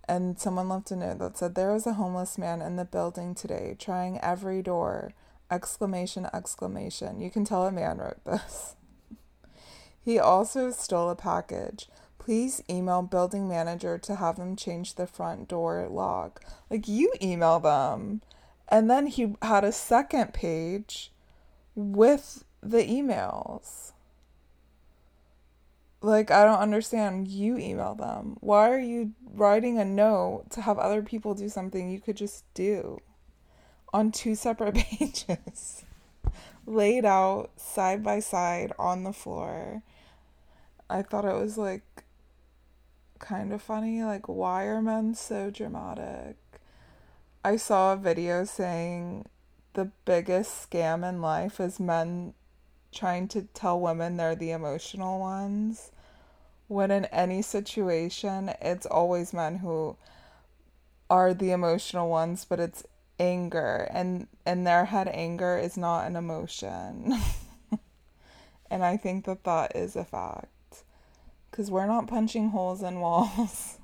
And 0.07 0.39
someone 0.39 0.69
left 0.69 0.91
a 0.91 0.95
note 0.95 1.19
that 1.19 1.37
said, 1.37 1.55
There 1.55 1.71
was 1.71 1.85
a 1.85 1.93
homeless 1.93 2.37
man 2.37 2.61
in 2.61 2.77
the 2.77 2.85
building 2.85 3.35
today, 3.35 3.75
trying 3.77 4.19
every 4.21 4.61
door. 4.61 5.13
Exclamation, 5.51 6.27
exclamation. 6.33 7.19
You 7.19 7.29
can 7.29 7.45
tell 7.45 7.65
a 7.65 7.71
man 7.71 7.97
wrote 7.97 8.23
this. 8.25 8.75
he 10.03 10.17
also 10.17 10.71
stole 10.71 11.09
a 11.09 11.15
package. 11.15 11.87
Please 12.19 12.61
email 12.69 13.01
building 13.01 13.49
manager 13.49 13.97
to 13.97 14.15
have 14.15 14.35
them 14.35 14.55
change 14.55 14.95
the 14.95 15.07
front 15.07 15.47
door 15.47 15.87
lock. 15.89 16.43
Like 16.69 16.87
you 16.87 17.11
email 17.21 17.59
them. 17.59 18.21
And 18.67 18.89
then 18.89 19.07
he 19.07 19.35
had 19.41 19.63
a 19.63 19.71
second 19.71 20.33
page 20.33 21.11
with 21.73 22.43
the 22.61 22.83
emails. 22.83 23.93
Like, 26.01 26.31
I 26.31 26.45
don't 26.45 26.59
understand. 26.59 27.27
You 27.27 27.57
email 27.57 27.95
them. 27.95 28.37
Why 28.39 28.69
are 28.69 28.79
you 28.79 29.13
writing 29.33 29.77
a 29.77 29.85
note 29.85 30.45
to 30.51 30.61
have 30.61 30.77
other 30.77 31.01
people 31.01 31.33
do 31.33 31.49
something 31.49 31.89
you 31.89 31.99
could 31.99 32.15
just 32.15 32.45
do 32.53 32.99
on 33.91 34.11
two 34.11 34.35
separate 34.35 34.75
pages, 34.75 35.83
laid 36.65 37.05
out 37.05 37.49
side 37.57 38.03
by 38.03 38.19
side 38.19 38.71
on 38.79 39.03
the 39.03 39.13
floor? 39.13 39.83
I 40.89 41.01
thought 41.01 41.25
it 41.25 41.35
was 41.35 41.57
like 41.57 42.05
kind 43.19 43.53
of 43.53 43.61
funny. 43.61 44.03
Like, 44.03 44.27
why 44.27 44.63
are 44.63 44.81
men 44.81 45.13
so 45.13 45.49
dramatic? 45.49 46.37
I 47.43 47.57
saw 47.57 47.93
a 47.93 47.97
video 47.97 48.45
saying 48.45 49.25
the 49.73 49.91
biggest 50.05 50.69
scam 50.69 51.07
in 51.07 51.21
life 51.21 51.59
is 51.59 51.79
men 51.79 52.33
trying 52.91 53.27
to 53.29 53.43
tell 53.53 53.79
women 53.79 54.17
they're 54.17 54.35
the 54.35 54.51
emotional 54.51 55.19
ones. 55.19 55.91
When 56.67 56.91
in 56.91 57.05
any 57.05 57.41
situation, 57.41 58.51
it's 58.61 58.85
always 58.85 59.33
men 59.33 59.57
who 59.57 59.95
are 61.09 61.33
the 61.33 61.51
emotional 61.51 62.09
ones, 62.09 62.45
but 62.45 62.59
it's 62.59 62.83
anger 63.19 63.89
and 63.91 64.27
in 64.45 64.63
their 64.63 64.85
head 64.85 65.07
anger 65.09 65.57
is 65.57 65.77
not 65.77 66.07
an 66.07 66.15
emotion. 66.15 67.13
and 68.71 68.83
I 68.83 68.97
think 68.97 69.25
that 69.25 69.43
that 69.43 69.75
is 69.75 69.95
a 69.95 70.05
fact 70.05 70.47
because 71.59 71.69
we're 71.69 71.85
not 71.85 72.07
punching 72.07 72.51
holes 72.51 72.81
in 72.81 73.01
walls. 73.01 73.79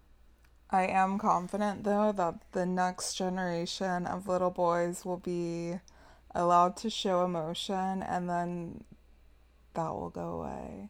I 0.70 0.86
am 0.86 1.18
confident 1.18 1.84
though 1.84 2.10
that 2.10 2.36
the 2.52 2.64
next 2.64 3.16
generation 3.16 4.06
of 4.06 4.28
little 4.28 4.48
boys 4.48 5.04
will 5.04 5.18
be 5.18 5.74
allowed 6.34 6.74
to 6.78 6.88
show 6.88 7.22
emotion 7.22 8.02
and 8.02 8.30
then 8.30 8.84
that 9.74 9.90
will 9.90 10.08
go 10.08 10.40
away. 10.40 10.88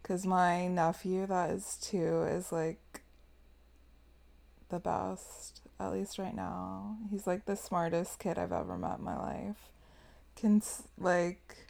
Because 0.00 0.24
my 0.24 0.66
nephew, 0.66 1.26
that 1.26 1.50
is 1.50 1.76
two, 1.78 2.22
is 2.22 2.50
like 2.50 3.02
the 4.70 4.78
best, 4.78 5.60
at 5.78 5.92
least 5.92 6.18
right 6.18 6.34
now. 6.34 6.96
He's 7.10 7.26
like 7.26 7.44
the 7.44 7.54
smartest 7.54 8.18
kid 8.18 8.38
I've 8.38 8.50
ever 8.50 8.78
met 8.78 9.00
in 9.00 9.04
my 9.04 9.18
life. 9.18 9.68
Can, 10.36 10.62
like, 10.96 11.69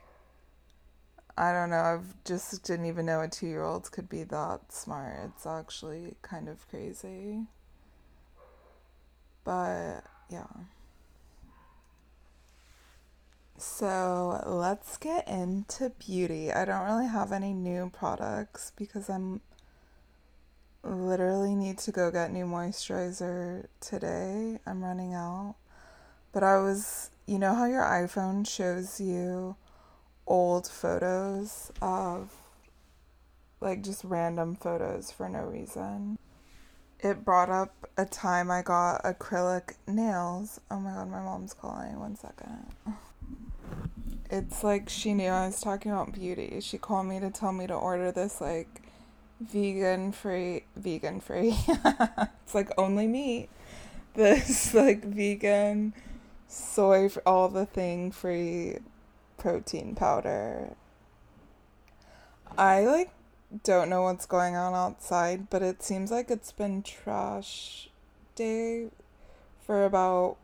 I 1.41 1.53
don't 1.53 1.71
know. 1.71 1.81
I've 1.81 2.23
just 2.25 2.65
didn't 2.65 2.85
even 2.85 3.07
know 3.07 3.23
a 3.23 3.29
two 3.29 3.47
year 3.47 3.65
old 3.65 3.91
could 3.91 4.11
be 4.11 4.25
that 4.25 4.61
smart. 4.69 5.31
It's 5.35 5.47
actually 5.47 6.17
kind 6.21 6.51
of 6.51 6.69
crazy. 6.69 7.47
But 9.43 10.03
yeah. 10.29 10.45
So 13.57 14.43
let's 14.45 14.99
get 14.99 15.27
into 15.27 15.89
beauty. 15.99 16.53
I 16.53 16.67
don't 16.67 16.85
really 16.85 17.09
have 17.09 17.33
any 17.33 17.55
new 17.55 17.91
products 17.91 18.73
because 18.77 19.09
I'm 19.09 19.41
literally 20.85 21.55
need 21.55 21.79
to 21.79 21.91
go 21.91 22.11
get 22.11 22.33
new 22.33 22.45
moisturizer 22.45 23.67
today. 23.81 24.59
I'm 24.67 24.85
running 24.85 25.15
out. 25.15 25.55
But 26.33 26.43
I 26.43 26.59
was, 26.59 27.09
you 27.25 27.39
know 27.39 27.55
how 27.55 27.65
your 27.65 27.83
iPhone 27.83 28.47
shows 28.47 29.01
you 29.01 29.57
old 30.31 30.69
photos 30.69 31.73
of 31.83 32.31
like 33.61 33.83
just 33.83 34.05
random 34.05 34.55
photos 34.55 35.11
for 35.11 35.29
no 35.29 35.41
reason. 35.41 36.17
it 37.01 37.25
brought 37.25 37.51
up 37.51 37.91
a 37.99 38.05
time 38.07 38.51
I 38.51 38.63
got 38.63 39.03
acrylic 39.03 39.75
nails. 39.87 40.61
Oh 40.71 40.79
my 40.79 40.93
god, 40.93 41.11
my 41.11 41.21
mom's 41.21 41.53
calling. 41.53 41.99
One 41.99 42.15
second. 42.17 42.67
It's 44.31 44.63
like 44.63 44.89
she 44.89 45.13
knew 45.13 45.29
I 45.29 45.47
was 45.47 45.61
talking 45.61 45.91
about 45.91 46.13
beauty. 46.13 46.61
She 46.61 46.79
called 46.79 47.07
me 47.07 47.19
to 47.19 47.31
tell 47.31 47.53
me 47.53 47.67
to 47.67 47.75
order 47.75 48.13
this 48.13 48.41
like 48.41 48.83
vegan 49.41 50.13
free 50.13 50.65
vegan 50.77 51.21
free. 51.21 51.57
it's 51.69 52.55
like 52.55 52.71
only 52.79 53.09
meat. 53.09 53.49
This 54.15 54.73
like 54.83 55.05
vegan 55.05 55.93
soy 56.47 57.11
all 57.27 57.49
the 57.49 57.67
thing 57.67 58.13
free 58.13 58.79
protein 59.41 59.97
powder. 59.97 60.77
I 62.57 62.83
like 62.83 63.11
don't 63.65 63.91
know 63.91 64.03
what's 64.03 64.27
going 64.27 64.55
on 64.55 64.75
outside, 64.75 65.51
but 65.51 65.63
it 65.63 65.83
seems 65.83 66.11
like 66.13 66.31
it's 66.31 66.53
been 66.53 66.83
trash 66.83 67.89
day 68.37 68.91
for 69.67 69.85
about 69.85 70.37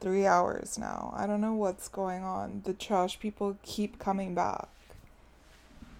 three 0.00 0.26
hours 0.26 0.76
now. 0.76 1.14
I 1.16 1.26
don't 1.26 1.40
know 1.40 1.54
what's 1.54 1.88
going 1.88 2.24
on. 2.24 2.62
The 2.64 2.74
trash 2.74 3.18
people 3.20 3.56
keep 3.62 3.98
coming 3.98 4.34
back. 4.34 4.68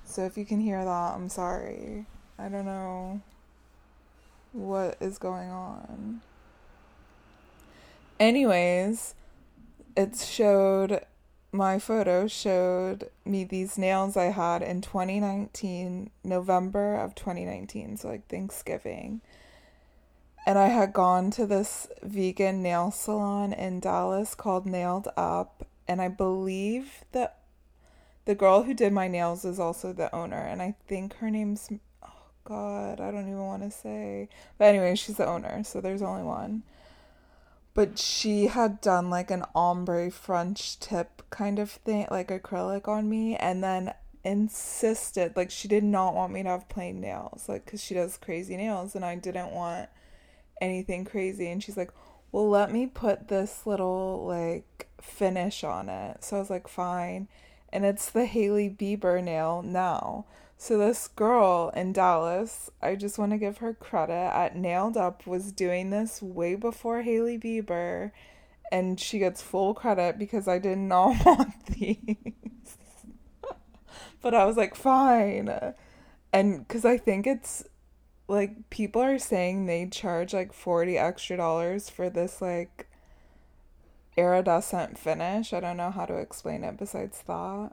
So 0.04 0.26
if 0.26 0.36
you 0.36 0.44
can 0.44 0.60
hear 0.60 0.84
that, 0.84 1.14
I'm 1.14 1.30
sorry. 1.30 2.04
I 2.38 2.48
don't 2.48 2.66
know 2.66 3.22
what 4.52 4.98
is 5.00 5.16
going 5.16 5.48
on. 5.48 6.20
Anyways, 8.20 9.14
it 9.96 10.16
showed 10.16 11.04
my 11.52 11.78
photo 11.78 12.26
showed 12.26 13.10
me 13.26 13.44
these 13.44 13.76
nails 13.76 14.16
I 14.16 14.26
had 14.26 14.62
in 14.62 14.80
2019, 14.80 16.10
November 16.24 16.96
of 16.96 17.14
2019, 17.14 17.98
so 17.98 18.08
like 18.08 18.26
Thanksgiving. 18.26 19.20
And 20.46 20.58
I 20.58 20.68
had 20.68 20.94
gone 20.94 21.30
to 21.32 21.46
this 21.46 21.86
vegan 22.02 22.62
nail 22.62 22.90
salon 22.90 23.52
in 23.52 23.80
Dallas 23.80 24.34
called 24.34 24.66
Nailed 24.66 25.08
Up, 25.14 25.66
and 25.86 26.00
I 26.00 26.08
believe 26.08 27.04
that 27.12 27.38
the 28.24 28.34
girl 28.34 28.62
who 28.62 28.72
did 28.72 28.92
my 28.92 29.06
nails 29.06 29.44
is 29.44 29.60
also 29.60 29.92
the 29.92 30.12
owner, 30.14 30.40
and 30.40 30.62
I 30.62 30.74
think 30.88 31.16
her 31.16 31.30
name's 31.30 31.68
oh 32.02 32.08
god, 32.44 32.98
I 32.98 33.10
don't 33.10 33.28
even 33.28 33.44
want 33.44 33.62
to 33.62 33.70
say. 33.70 34.28
But 34.56 34.66
anyway, 34.66 34.94
she's 34.94 35.18
the 35.18 35.26
owner, 35.26 35.62
so 35.64 35.80
there's 35.80 36.02
only 36.02 36.22
one 36.22 36.62
but 37.74 37.98
she 37.98 38.46
had 38.48 38.80
done 38.80 39.10
like 39.10 39.30
an 39.30 39.44
ombre 39.54 40.10
French 40.10 40.78
tip 40.78 41.22
kind 41.30 41.58
of 41.58 41.70
thing, 41.70 42.06
like 42.10 42.28
acrylic 42.28 42.88
on 42.88 43.08
me, 43.08 43.36
and 43.36 43.62
then 43.62 43.94
insisted 44.24 45.34
like 45.36 45.50
she 45.50 45.66
did 45.68 45.82
not 45.82 46.14
want 46.14 46.32
me 46.32 46.42
to 46.42 46.48
have 46.48 46.68
plain 46.68 47.00
nails, 47.00 47.48
like 47.48 47.64
because 47.64 47.82
she 47.82 47.94
does 47.94 48.18
crazy 48.18 48.56
nails, 48.56 48.94
and 48.94 49.04
I 49.04 49.16
didn't 49.16 49.52
want 49.52 49.88
anything 50.60 51.04
crazy, 51.04 51.50
and 51.50 51.62
she's 51.62 51.76
like, 51.76 51.90
"Well, 52.30 52.48
let 52.48 52.70
me 52.72 52.86
put 52.86 53.28
this 53.28 53.66
little 53.66 54.24
like 54.26 54.88
finish 55.00 55.64
on 55.64 55.88
it." 55.88 56.24
So 56.24 56.36
I 56.36 56.40
was 56.40 56.50
like, 56.50 56.68
"Fine," 56.68 57.28
and 57.72 57.84
it's 57.84 58.10
the 58.10 58.26
Hailey 58.26 58.70
Bieber 58.70 59.22
nail 59.22 59.62
now. 59.62 60.26
So 60.62 60.78
this 60.78 61.08
girl 61.08 61.72
in 61.74 61.92
Dallas, 61.92 62.70
I 62.80 62.94
just 62.94 63.18
want 63.18 63.32
to 63.32 63.36
give 63.36 63.58
her 63.58 63.74
credit 63.74 64.12
at 64.12 64.54
Nailed 64.54 64.96
Up 64.96 65.26
was 65.26 65.50
doing 65.50 65.90
this 65.90 66.22
way 66.22 66.54
before 66.54 67.02
Hailey 67.02 67.36
Bieber 67.36 68.12
and 68.70 69.00
she 69.00 69.18
gets 69.18 69.42
full 69.42 69.74
credit 69.74 70.20
because 70.20 70.46
I 70.46 70.60
did 70.60 70.78
not 70.78 71.16
want 71.26 71.66
these. 71.66 72.76
but 74.20 74.34
I 74.34 74.44
was 74.44 74.56
like, 74.56 74.76
fine. 74.76 75.52
And 76.32 76.68
cuz 76.68 76.84
I 76.84 76.96
think 76.96 77.26
it's 77.26 77.64
like 78.28 78.70
people 78.70 79.02
are 79.02 79.18
saying 79.18 79.66
they 79.66 79.88
charge 79.88 80.32
like 80.32 80.52
40 80.52 80.96
extra 80.96 81.36
dollars 81.38 81.90
for 81.90 82.08
this 82.08 82.40
like 82.40 82.86
iridescent 84.16 84.96
finish. 84.96 85.52
I 85.52 85.58
don't 85.58 85.76
know 85.76 85.90
how 85.90 86.06
to 86.06 86.18
explain 86.18 86.62
it 86.62 86.76
besides 86.76 87.20
that 87.26 87.72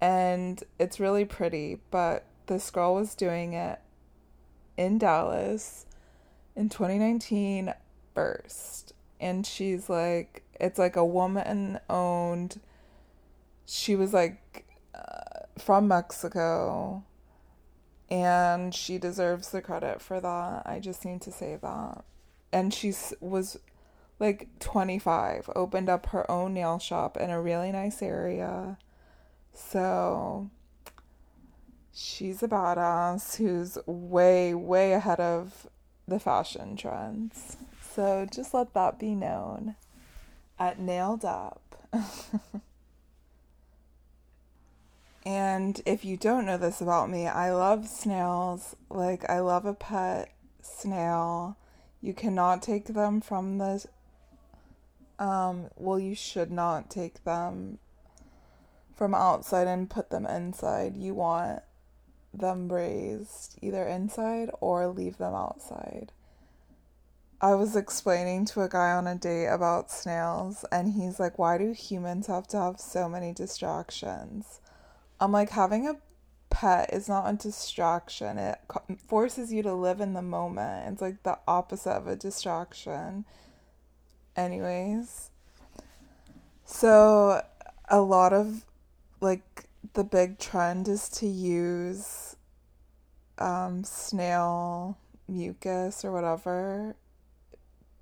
and 0.00 0.62
it's 0.78 1.00
really 1.00 1.24
pretty. 1.24 1.80
But 1.90 2.24
this 2.46 2.70
girl 2.70 2.94
was 2.94 3.14
doing 3.14 3.52
it 3.52 3.80
in 4.76 4.98
Dallas 4.98 5.86
in 6.54 6.68
2019 6.68 7.74
first, 8.14 8.92
and 9.20 9.46
she's 9.46 9.88
like, 9.88 10.42
it's 10.60 10.78
like 10.78 10.96
a 10.96 11.04
woman 11.04 11.78
owned. 11.88 12.60
She 13.64 13.96
was 13.96 14.12
like 14.12 14.66
uh, 14.94 15.46
from 15.58 15.88
Mexico, 15.88 17.04
and 18.10 18.74
she 18.74 18.98
deserves 18.98 19.50
the 19.50 19.60
credit 19.60 20.00
for 20.00 20.20
that. 20.20 20.62
I 20.64 20.78
just 20.80 21.04
need 21.04 21.20
to 21.22 21.32
say 21.32 21.58
that. 21.60 22.04
And 22.52 22.72
she 22.72 22.94
was 23.20 23.58
like 24.18 24.48
25, 24.60 25.50
opened 25.54 25.88
up 25.88 26.06
her 26.06 26.30
own 26.30 26.54
nail 26.54 26.78
shop 26.78 27.16
in 27.16 27.30
a 27.30 27.40
really 27.40 27.70
nice 27.72 28.00
area 28.00 28.78
so 29.56 30.50
she's 31.92 32.42
a 32.42 32.48
badass 32.48 33.36
who's 33.36 33.78
way, 33.86 34.52
way 34.52 34.92
ahead 34.92 35.18
of 35.18 35.66
the 36.06 36.20
fashion 36.20 36.76
trends. 36.76 37.56
So 37.94 38.26
just 38.30 38.52
let 38.52 38.74
that 38.74 38.98
be 38.98 39.14
known 39.14 39.76
at 40.58 40.78
Nailed 40.78 41.24
Up. 41.24 41.88
and 45.24 45.80
if 45.86 46.04
you 46.04 46.18
don't 46.18 46.44
know 46.44 46.58
this 46.58 46.82
about 46.82 47.08
me, 47.08 47.26
I 47.26 47.50
love 47.50 47.88
snails. 47.88 48.76
Like, 48.90 49.28
I 49.30 49.40
love 49.40 49.64
a 49.64 49.72
pet 49.72 50.34
snail. 50.60 51.56
You 52.02 52.12
cannot 52.12 52.62
take 52.62 52.86
them 52.86 53.22
from 53.22 53.56
the. 53.56 53.86
Um, 55.18 55.70
well, 55.76 55.98
you 55.98 56.14
should 56.14 56.50
not 56.50 56.90
take 56.90 57.24
them 57.24 57.78
from 58.96 59.14
outside 59.14 59.68
and 59.68 59.90
put 59.90 60.10
them 60.10 60.26
inside. 60.26 60.96
You 60.96 61.14
want 61.14 61.62
them 62.32 62.72
raised 62.72 63.58
either 63.62 63.86
inside 63.86 64.50
or 64.60 64.88
leave 64.88 65.18
them 65.18 65.34
outside. 65.34 66.12
I 67.40 67.54
was 67.54 67.76
explaining 67.76 68.46
to 68.46 68.62
a 68.62 68.68
guy 68.68 68.92
on 68.92 69.06
a 69.06 69.14
date 69.14 69.48
about 69.48 69.90
snails, 69.90 70.64
and 70.72 70.94
he's 70.94 71.20
like, 71.20 71.38
Why 71.38 71.58
do 71.58 71.72
humans 71.72 72.28
have 72.28 72.46
to 72.48 72.58
have 72.58 72.80
so 72.80 73.08
many 73.08 73.34
distractions? 73.34 74.60
I'm 75.20 75.32
like, 75.32 75.50
Having 75.50 75.86
a 75.86 75.96
pet 76.48 76.90
is 76.94 77.08
not 77.08 77.28
a 77.28 77.36
distraction, 77.36 78.38
it 78.38 78.58
forces 79.06 79.52
you 79.52 79.62
to 79.64 79.74
live 79.74 80.00
in 80.00 80.14
the 80.14 80.22
moment. 80.22 80.94
It's 80.94 81.02
like 81.02 81.22
the 81.24 81.38
opposite 81.46 81.90
of 81.90 82.06
a 82.06 82.16
distraction. 82.16 83.26
Anyways, 84.34 85.30
so 86.64 87.42
a 87.88 88.00
lot 88.00 88.32
of 88.32 88.65
like 89.20 89.68
the 89.94 90.04
big 90.04 90.38
trend 90.38 90.88
is 90.88 91.08
to 91.08 91.26
use 91.26 92.36
um, 93.38 93.84
snail 93.84 94.98
mucus 95.28 96.04
or 96.04 96.12
whatever 96.12 96.96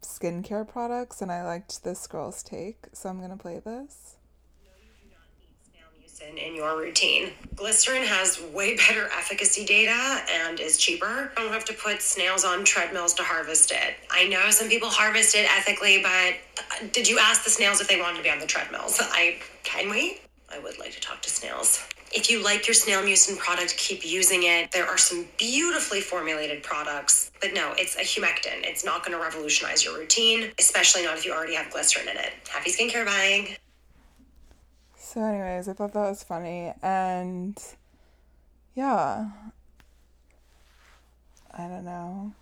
skincare 0.03 0.69
products, 0.69 1.23
and 1.23 1.33
I 1.33 1.45
liked 1.45 1.83
this 1.83 2.07
girl's 2.07 2.43
take, 2.43 2.77
so 2.93 3.09
I'm 3.09 3.21
gonna 3.21 3.37
play 3.37 3.59
this. 3.59 4.17
No, 4.63 4.71
you 4.81 4.91
do 5.03 5.09
not 5.11 5.27
need 5.39 5.49
snail 5.65 5.89
mucin 5.99 6.47
in 6.47 6.55
your 6.55 6.79
routine, 6.79 7.31
glycerin 7.57 8.03
has 8.03 8.41
way 8.53 8.77
better 8.77 9.09
efficacy 9.17 9.65
data 9.65 10.23
and 10.31 10.61
is 10.61 10.77
cheaper. 10.77 11.33
You 11.37 11.45
don't 11.45 11.53
have 11.53 11.65
to 11.67 11.73
put 11.75 12.03
snails 12.03 12.45
on 12.45 12.65
treadmills 12.65 13.15
to 13.15 13.23
harvest 13.23 13.71
it. 13.73 13.97
I 14.11 14.29
know 14.29 14.51
some 14.51 14.69
people 14.69 14.89
harvest 14.91 15.35
it 15.35 15.47
ethically, 15.57 16.03
but 16.03 16.93
did 16.93 17.09
you 17.09 17.19
ask 17.19 17.45
the 17.45 17.51
snails 17.51 17.81
if 17.81 17.89
they 17.89 17.99
wanted 17.99 18.19
to 18.19 18.23
be 18.23 18.31
on 18.31 18.39
the 18.39 18.47
treadmills? 18.47 18.99
I 19.01 19.39
can 19.63 19.89
we? 19.91 20.19
I 20.55 20.59
would 20.61 20.79
like 20.79 20.93
to 20.93 21.01
talk 21.01 21.21
to 21.23 21.31
snails. 21.31 21.85
If 22.13 22.31
you 22.31 22.45
like 22.45 22.67
your 22.69 22.75
snail 22.75 23.03
mucin 23.03 23.37
product, 23.37 23.77
keep 23.77 24.07
using 24.07 24.45
it. 24.45 24.71
There 24.71 24.87
are 24.87 24.99
some 24.99 25.27
beautifully 25.37 26.01
formulated 26.01 26.63
products, 26.63 27.33
but 27.41 27.55
no, 27.55 27.75
it's 27.77 27.97
a 27.97 28.01
humectant. 28.01 28.63
It's 28.63 28.85
not 28.85 29.05
going 29.05 29.19
to 29.19 29.23
revolutionize 29.23 29.85
your 29.85 29.99
routine, 29.99 30.53
especially 30.61 31.03
not 31.03 31.17
if 31.19 31.27
you 31.27 31.33
already 31.33 31.55
have 31.55 31.73
glycerin 31.73 32.09
in 32.09 32.17
it. 32.17 32.33
Happy 32.49 32.71
skincare 32.71 33.05
buying. 33.05 33.57
So, 34.97 35.23
anyways, 35.23 35.69
I 35.69 35.73
thought 35.73 35.93
that 35.93 36.09
was 36.09 36.23
funny, 36.23 36.73
and 36.83 37.59
yeah, 38.75 39.31
I 41.53 41.69
don't 41.69 41.85
know. 41.85 42.33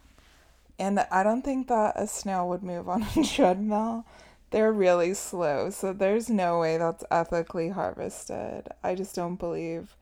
And 0.79 1.01
I 1.11 1.22
don't 1.22 1.42
think 1.42 1.68
that 1.68 1.94
a 1.96 2.07
snail 2.07 2.48
would 2.48 2.62
move 2.62 2.88
on 2.88 3.07
a 3.16 3.25
treadmill 3.25 4.05
they're 4.53 4.73
really 4.73 5.15
slow, 5.15 5.71
so 5.71 5.93
there's 5.93 6.31
no 6.31 6.61
way 6.61 6.77
that's 6.77 7.05
ethically 7.11 7.71
harvested. 7.71 8.69
I 8.85 8.95
just 8.95 9.15
don't 9.15 9.37
believe 9.37 9.97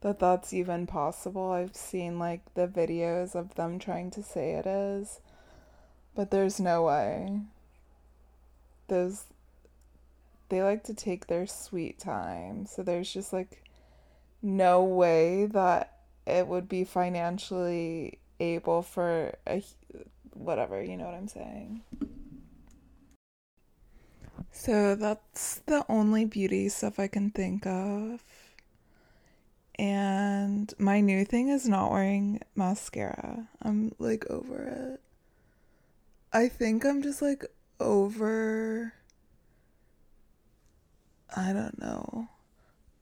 that 0.00 0.20
that's 0.20 0.52
even 0.52 0.86
possible. 0.86 1.50
I've 1.50 1.76
seen 1.76 2.18
like 2.18 2.40
the 2.54 2.68
videos 2.68 3.34
of 3.34 3.56
them 3.56 3.78
trying 3.78 4.10
to 4.12 4.22
say 4.22 4.52
it 4.52 4.66
is, 4.66 5.20
but 6.14 6.30
there's 6.30 6.60
no 6.60 6.84
way. 6.84 7.40
Those 8.88 9.24
they 10.48 10.62
like 10.62 10.84
to 10.84 10.94
take 10.94 11.26
their 11.26 11.46
sweet 11.46 11.98
time, 11.98 12.66
so 12.66 12.82
there's 12.82 13.12
just 13.12 13.32
like 13.32 13.64
no 14.40 14.84
way 14.84 15.46
that 15.46 15.98
it 16.26 16.46
would 16.46 16.68
be 16.68 16.84
financially 16.84 18.18
able 18.38 18.82
for 18.82 19.34
a 19.46 19.62
whatever, 20.34 20.82
you 20.82 20.96
know 20.96 21.06
what 21.06 21.14
I'm 21.14 21.28
saying. 21.28 21.82
So 24.58 24.96
that's 24.96 25.60
the 25.66 25.84
only 25.86 26.24
beauty 26.24 26.70
stuff 26.70 26.98
I 26.98 27.08
can 27.08 27.30
think 27.30 27.66
of. 27.66 28.24
And 29.78 30.72
my 30.78 31.00
new 31.02 31.26
thing 31.26 31.50
is 31.50 31.68
not 31.68 31.92
wearing 31.92 32.40
mascara. 32.56 33.48
I'm 33.60 33.94
like 33.98 34.24
over 34.30 34.94
it. 34.94 35.00
I 36.32 36.48
think 36.48 36.86
I'm 36.86 37.02
just 37.02 37.20
like 37.20 37.44
over. 37.78 38.94
I 41.36 41.52
don't 41.52 41.78
know. 41.78 42.28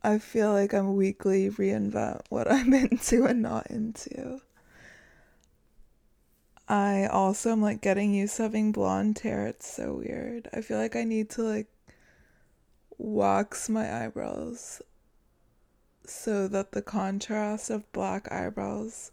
I 0.03 0.19
feel 0.19 0.53
like 0.53 0.75
I'm 0.75 0.97
weekly 0.97 1.49
reinvent 1.51 2.23
what 2.31 2.51
I'm 2.53 2.75
into 2.75 3.27
and 3.27 3.41
not 3.43 3.71
into. 3.71 4.41
I 6.69 7.07
also 7.07 7.53
am 7.53 7.61
like 7.61 7.83
getting 7.83 8.15
used 8.15 8.37
to 8.37 8.45
having 8.45 8.73
blonde 8.73 9.19
hair. 9.19 9.47
It's 9.47 9.71
so 9.71 9.95
weird. 9.95 10.49
I 10.53 10.61
feel 10.63 10.79
like 10.79 10.97
I 10.97 11.05
need 11.05 11.31
to 11.31 11.43
like 11.43 11.67
wax 12.97 13.69
my 13.69 14.05
eyebrows 14.05 14.81
so 16.07 16.49
that 16.49 16.73
the 16.73 16.83
contrast 16.83 17.71
of 17.71 17.91
black 17.93 18.31
eyebrows 18.33 19.11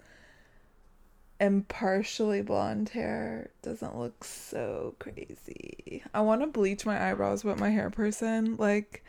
and 1.39 1.67
partially 1.67 2.41
blonde 2.41 2.89
hair 2.89 3.49
doesn't 3.61 3.97
look 3.97 4.23
so 4.23 4.95
crazy. 4.99 6.03
I 6.13 6.21
want 6.21 6.41
to 6.41 6.47
bleach 6.47 6.85
my 6.85 7.09
eyebrows, 7.09 7.43
but 7.43 7.59
my 7.59 7.69
hair 7.69 7.89
person 7.89 8.55
like 8.57 9.03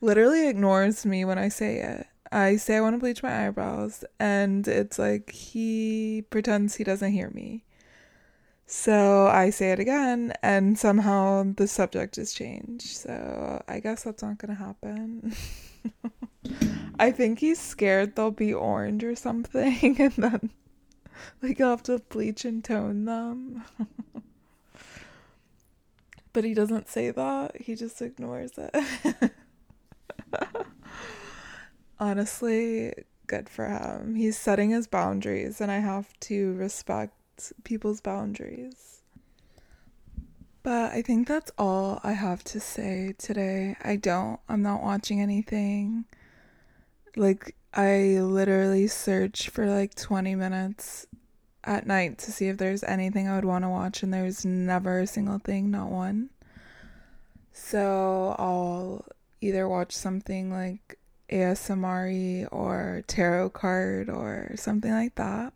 literally 0.00 0.48
ignores 0.48 1.06
me 1.06 1.24
when 1.24 1.38
I 1.38 1.48
say 1.48 1.78
it. 1.80 2.06
I 2.32 2.56
say 2.56 2.76
I 2.76 2.80
want 2.80 2.94
to 2.94 3.00
bleach 3.00 3.22
my 3.22 3.46
eyebrows, 3.46 4.04
and 4.18 4.66
it's 4.68 4.98
like 4.98 5.30
he 5.30 6.24
pretends 6.30 6.76
he 6.76 6.84
doesn't 6.84 7.12
hear 7.12 7.30
me. 7.30 7.64
So 8.72 9.26
I 9.26 9.50
say 9.50 9.72
it 9.72 9.80
again, 9.80 10.32
and 10.44 10.78
somehow 10.78 11.42
the 11.56 11.66
subject 11.66 12.14
has 12.14 12.32
changed. 12.32 12.86
So 12.86 13.60
I 13.66 13.80
guess 13.80 14.04
that's 14.04 14.22
not 14.22 14.38
gonna 14.38 14.54
happen. 14.54 15.34
I 17.00 17.10
think 17.10 17.40
he's 17.40 17.58
scared 17.58 18.14
they'll 18.14 18.30
be 18.30 18.54
orange 18.54 19.02
or 19.02 19.16
something, 19.16 19.96
and 20.00 20.12
then 20.12 20.50
like 21.42 21.56
he'll 21.56 21.70
have 21.70 21.82
to 21.82 21.98
bleach 21.98 22.44
and 22.44 22.62
tone 22.62 23.06
them. 23.06 23.64
but 26.32 26.44
he 26.44 26.54
doesn't 26.54 26.88
say 26.88 27.10
that, 27.10 27.60
he 27.60 27.74
just 27.74 28.00
ignores 28.00 28.52
it. 28.56 29.32
Honestly, 31.98 32.94
good 33.26 33.48
for 33.48 33.66
him. 33.66 34.14
He's 34.14 34.38
setting 34.38 34.70
his 34.70 34.86
boundaries, 34.86 35.60
and 35.60 35.72
I 35.72 35.80
have 35.80 36.12
to 36.20 36.52
respect 36.52 37.14
people's 37.64 38.00
boundaries. 38.00 39.02
But 40.62 40.92
I 40.92 41.02
think 41.02 41.26
that's 41.26 41.50
all 41.56 42.00
I 42.02 42.12
have 42.12 42.44
to 42.44 42.60
say 42.60 43.14
today. 43.16 43.76
I 43.82 43.96
don't, 43.96 44.38
I'm 44.48 44.62
not 44.62 44.82
watching 44.82 45.20
anything. 45.20 46.04
Like, 47.16 47.56
I 47.72 48.20
literally 48.20 48.86
search 48.86 49.48
for 49.48 49.66
like 49.66 49.94
20 49.94 50.34
minutes 50.34 51.06
at 51.64 51.86
night 51.86 52.18
to 52.18 52.32
see 52.32 52.48
if 52.48 52.58
there's 52.58 52.84
anything 52.84 53.28
I 53.28 53.36
would 53.36 53.44
want 53.44 53.64
to 53.64 53.68
watch, 53.68 54.02
and 54.02 54.12
there's 54.12 54.44
never 54.44 55.00
a 55.00 55.06
single 55.06 55.38
thing, 55.38 55.70
not 55.70 55.90
one. 55.90 56.30
So 57.52 58.34
I'll 58.38 59.06
either 59.40 59.68
watch 59.68 59.92
something 59.92 60.52
like 60.52 60.98
ASMR 61.30 62.48
or 62.50 63.02
tarot 63.06 63.50
card 63.50 64.10
or 64.10 64.52
something 64.56 64.90
like 64.90 65.14
that 65.14 65.54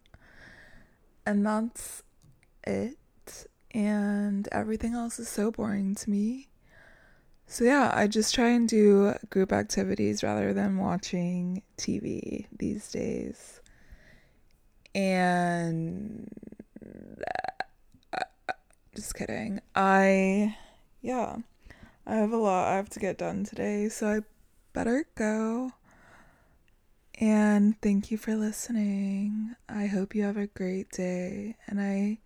and 1.27 1.45
that's 1.45 2.03
it. 2.67 2.99
And 3.73 4.49
everything 4.53 4.95
else 4.95 5.19
is 5.19 5.29
so 5.29 5.51
boring 5.51 5.95
to 5.97 6.11
me. 6.11 6.49
So, 7.47 7.65
yeah, 7.65 7.93
I 7.95 8.07
just 8.07 8.35
try 8.35 8.49
and 8.51 8.69
do 8.69 9.15
group 9.31 9.53
activities 9.53 10.23
rather 10.23 10.53
than 10.53 10.79
watching 10.79 11.63
TV 11.77 12.47
these 12.57 12.91
days. 12.91 13.61
And 14.95 16.29
uh, 18.13 18.53
just 18.95 19.15
kidding. 19.15 19.61
I, 19.75 20.57
yeah, 21.03 21.37
I 22.07 22.15
have 22.17 22.33
a 22.33 22.37
lot 22.37 22.69
I 22.69 22.77
have 22.77 22.91
to 22.91 23.01
get 23.01 23.19
done 23.19 23.45
today, 23.45 23.89
so 23.89 24.09
I 24.09 24.21
better 24.73 25.07
go. 25.15 25.73
And 27.21 27.81
thank 27.81 28.11
you 28.11 28.19
for 28.19 28.35
listening. 28.35 29.55
I 29.69 29.87
hope 29.87 30.15
you 30.15 30.25
have 30.25 30.37
a 30.37 30.49
great 30.49 30.91
day. 30.91 31.57
And 31.69 31.81
I 31.81 32.19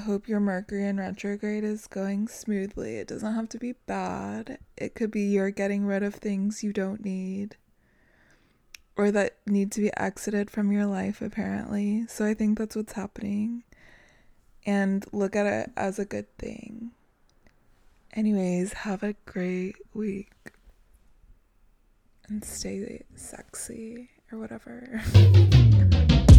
hope 0.00 0.28
your 0.28 0.40
Mercury 0.40 0.86
in 0.86 0.98
retrograde 0.98 1.62
is 1.62 1.86
going 1.86 2.26
smoothly. 2.26 2.96
It 2.96 3.08
doesn't 3.08 3.34
have 3.34 3.48
to 3.50 3.58
be 3.58 3.74
bad, 3.86 4.58
it 4.76 4.94
could 4.94 5.10
be 5.10 5.22
you're 5.22 5.50
getting 5.50 5.84
rid 5.84 6.02
of 6.02 6.14
things 6.14 6.62
you 6.62 6.72
don't 6.72 7.04
need 7.04 7.56
or 8.96 9.10
that 9.10 9.36
need 9.46 9.72
to 9.72 9.80
be 9.80 9.90
exited 9.96 10.50
from 10.50 10.72
your 10.72 10.86
life, 10.86 11.22
apparently. 11.22 12.06
So 12.08 12.24
I 12.24 12.34
think 12.34 12.58
that's 12.58 12.76
what's 12.76 12.92
happening. 12.92 13.64
And 14.66 15.04
look 15.12 15.34
at 15.34 15.46
it 15.46 15.70
as 15.76 15.98
a 15.98 16.04
good 16.04 16.36
thing. 16.36 16.90
Anyways, 18.12 18.72
have 18.72 19.02
a 19.02 19.14
great 19.24 19.76
week 19.94 20.32
and 22.30 22.44
stay 22.44 23.02
sexy 23.16 24.08
or 24.32 24.38
whatever. 24.38 25.02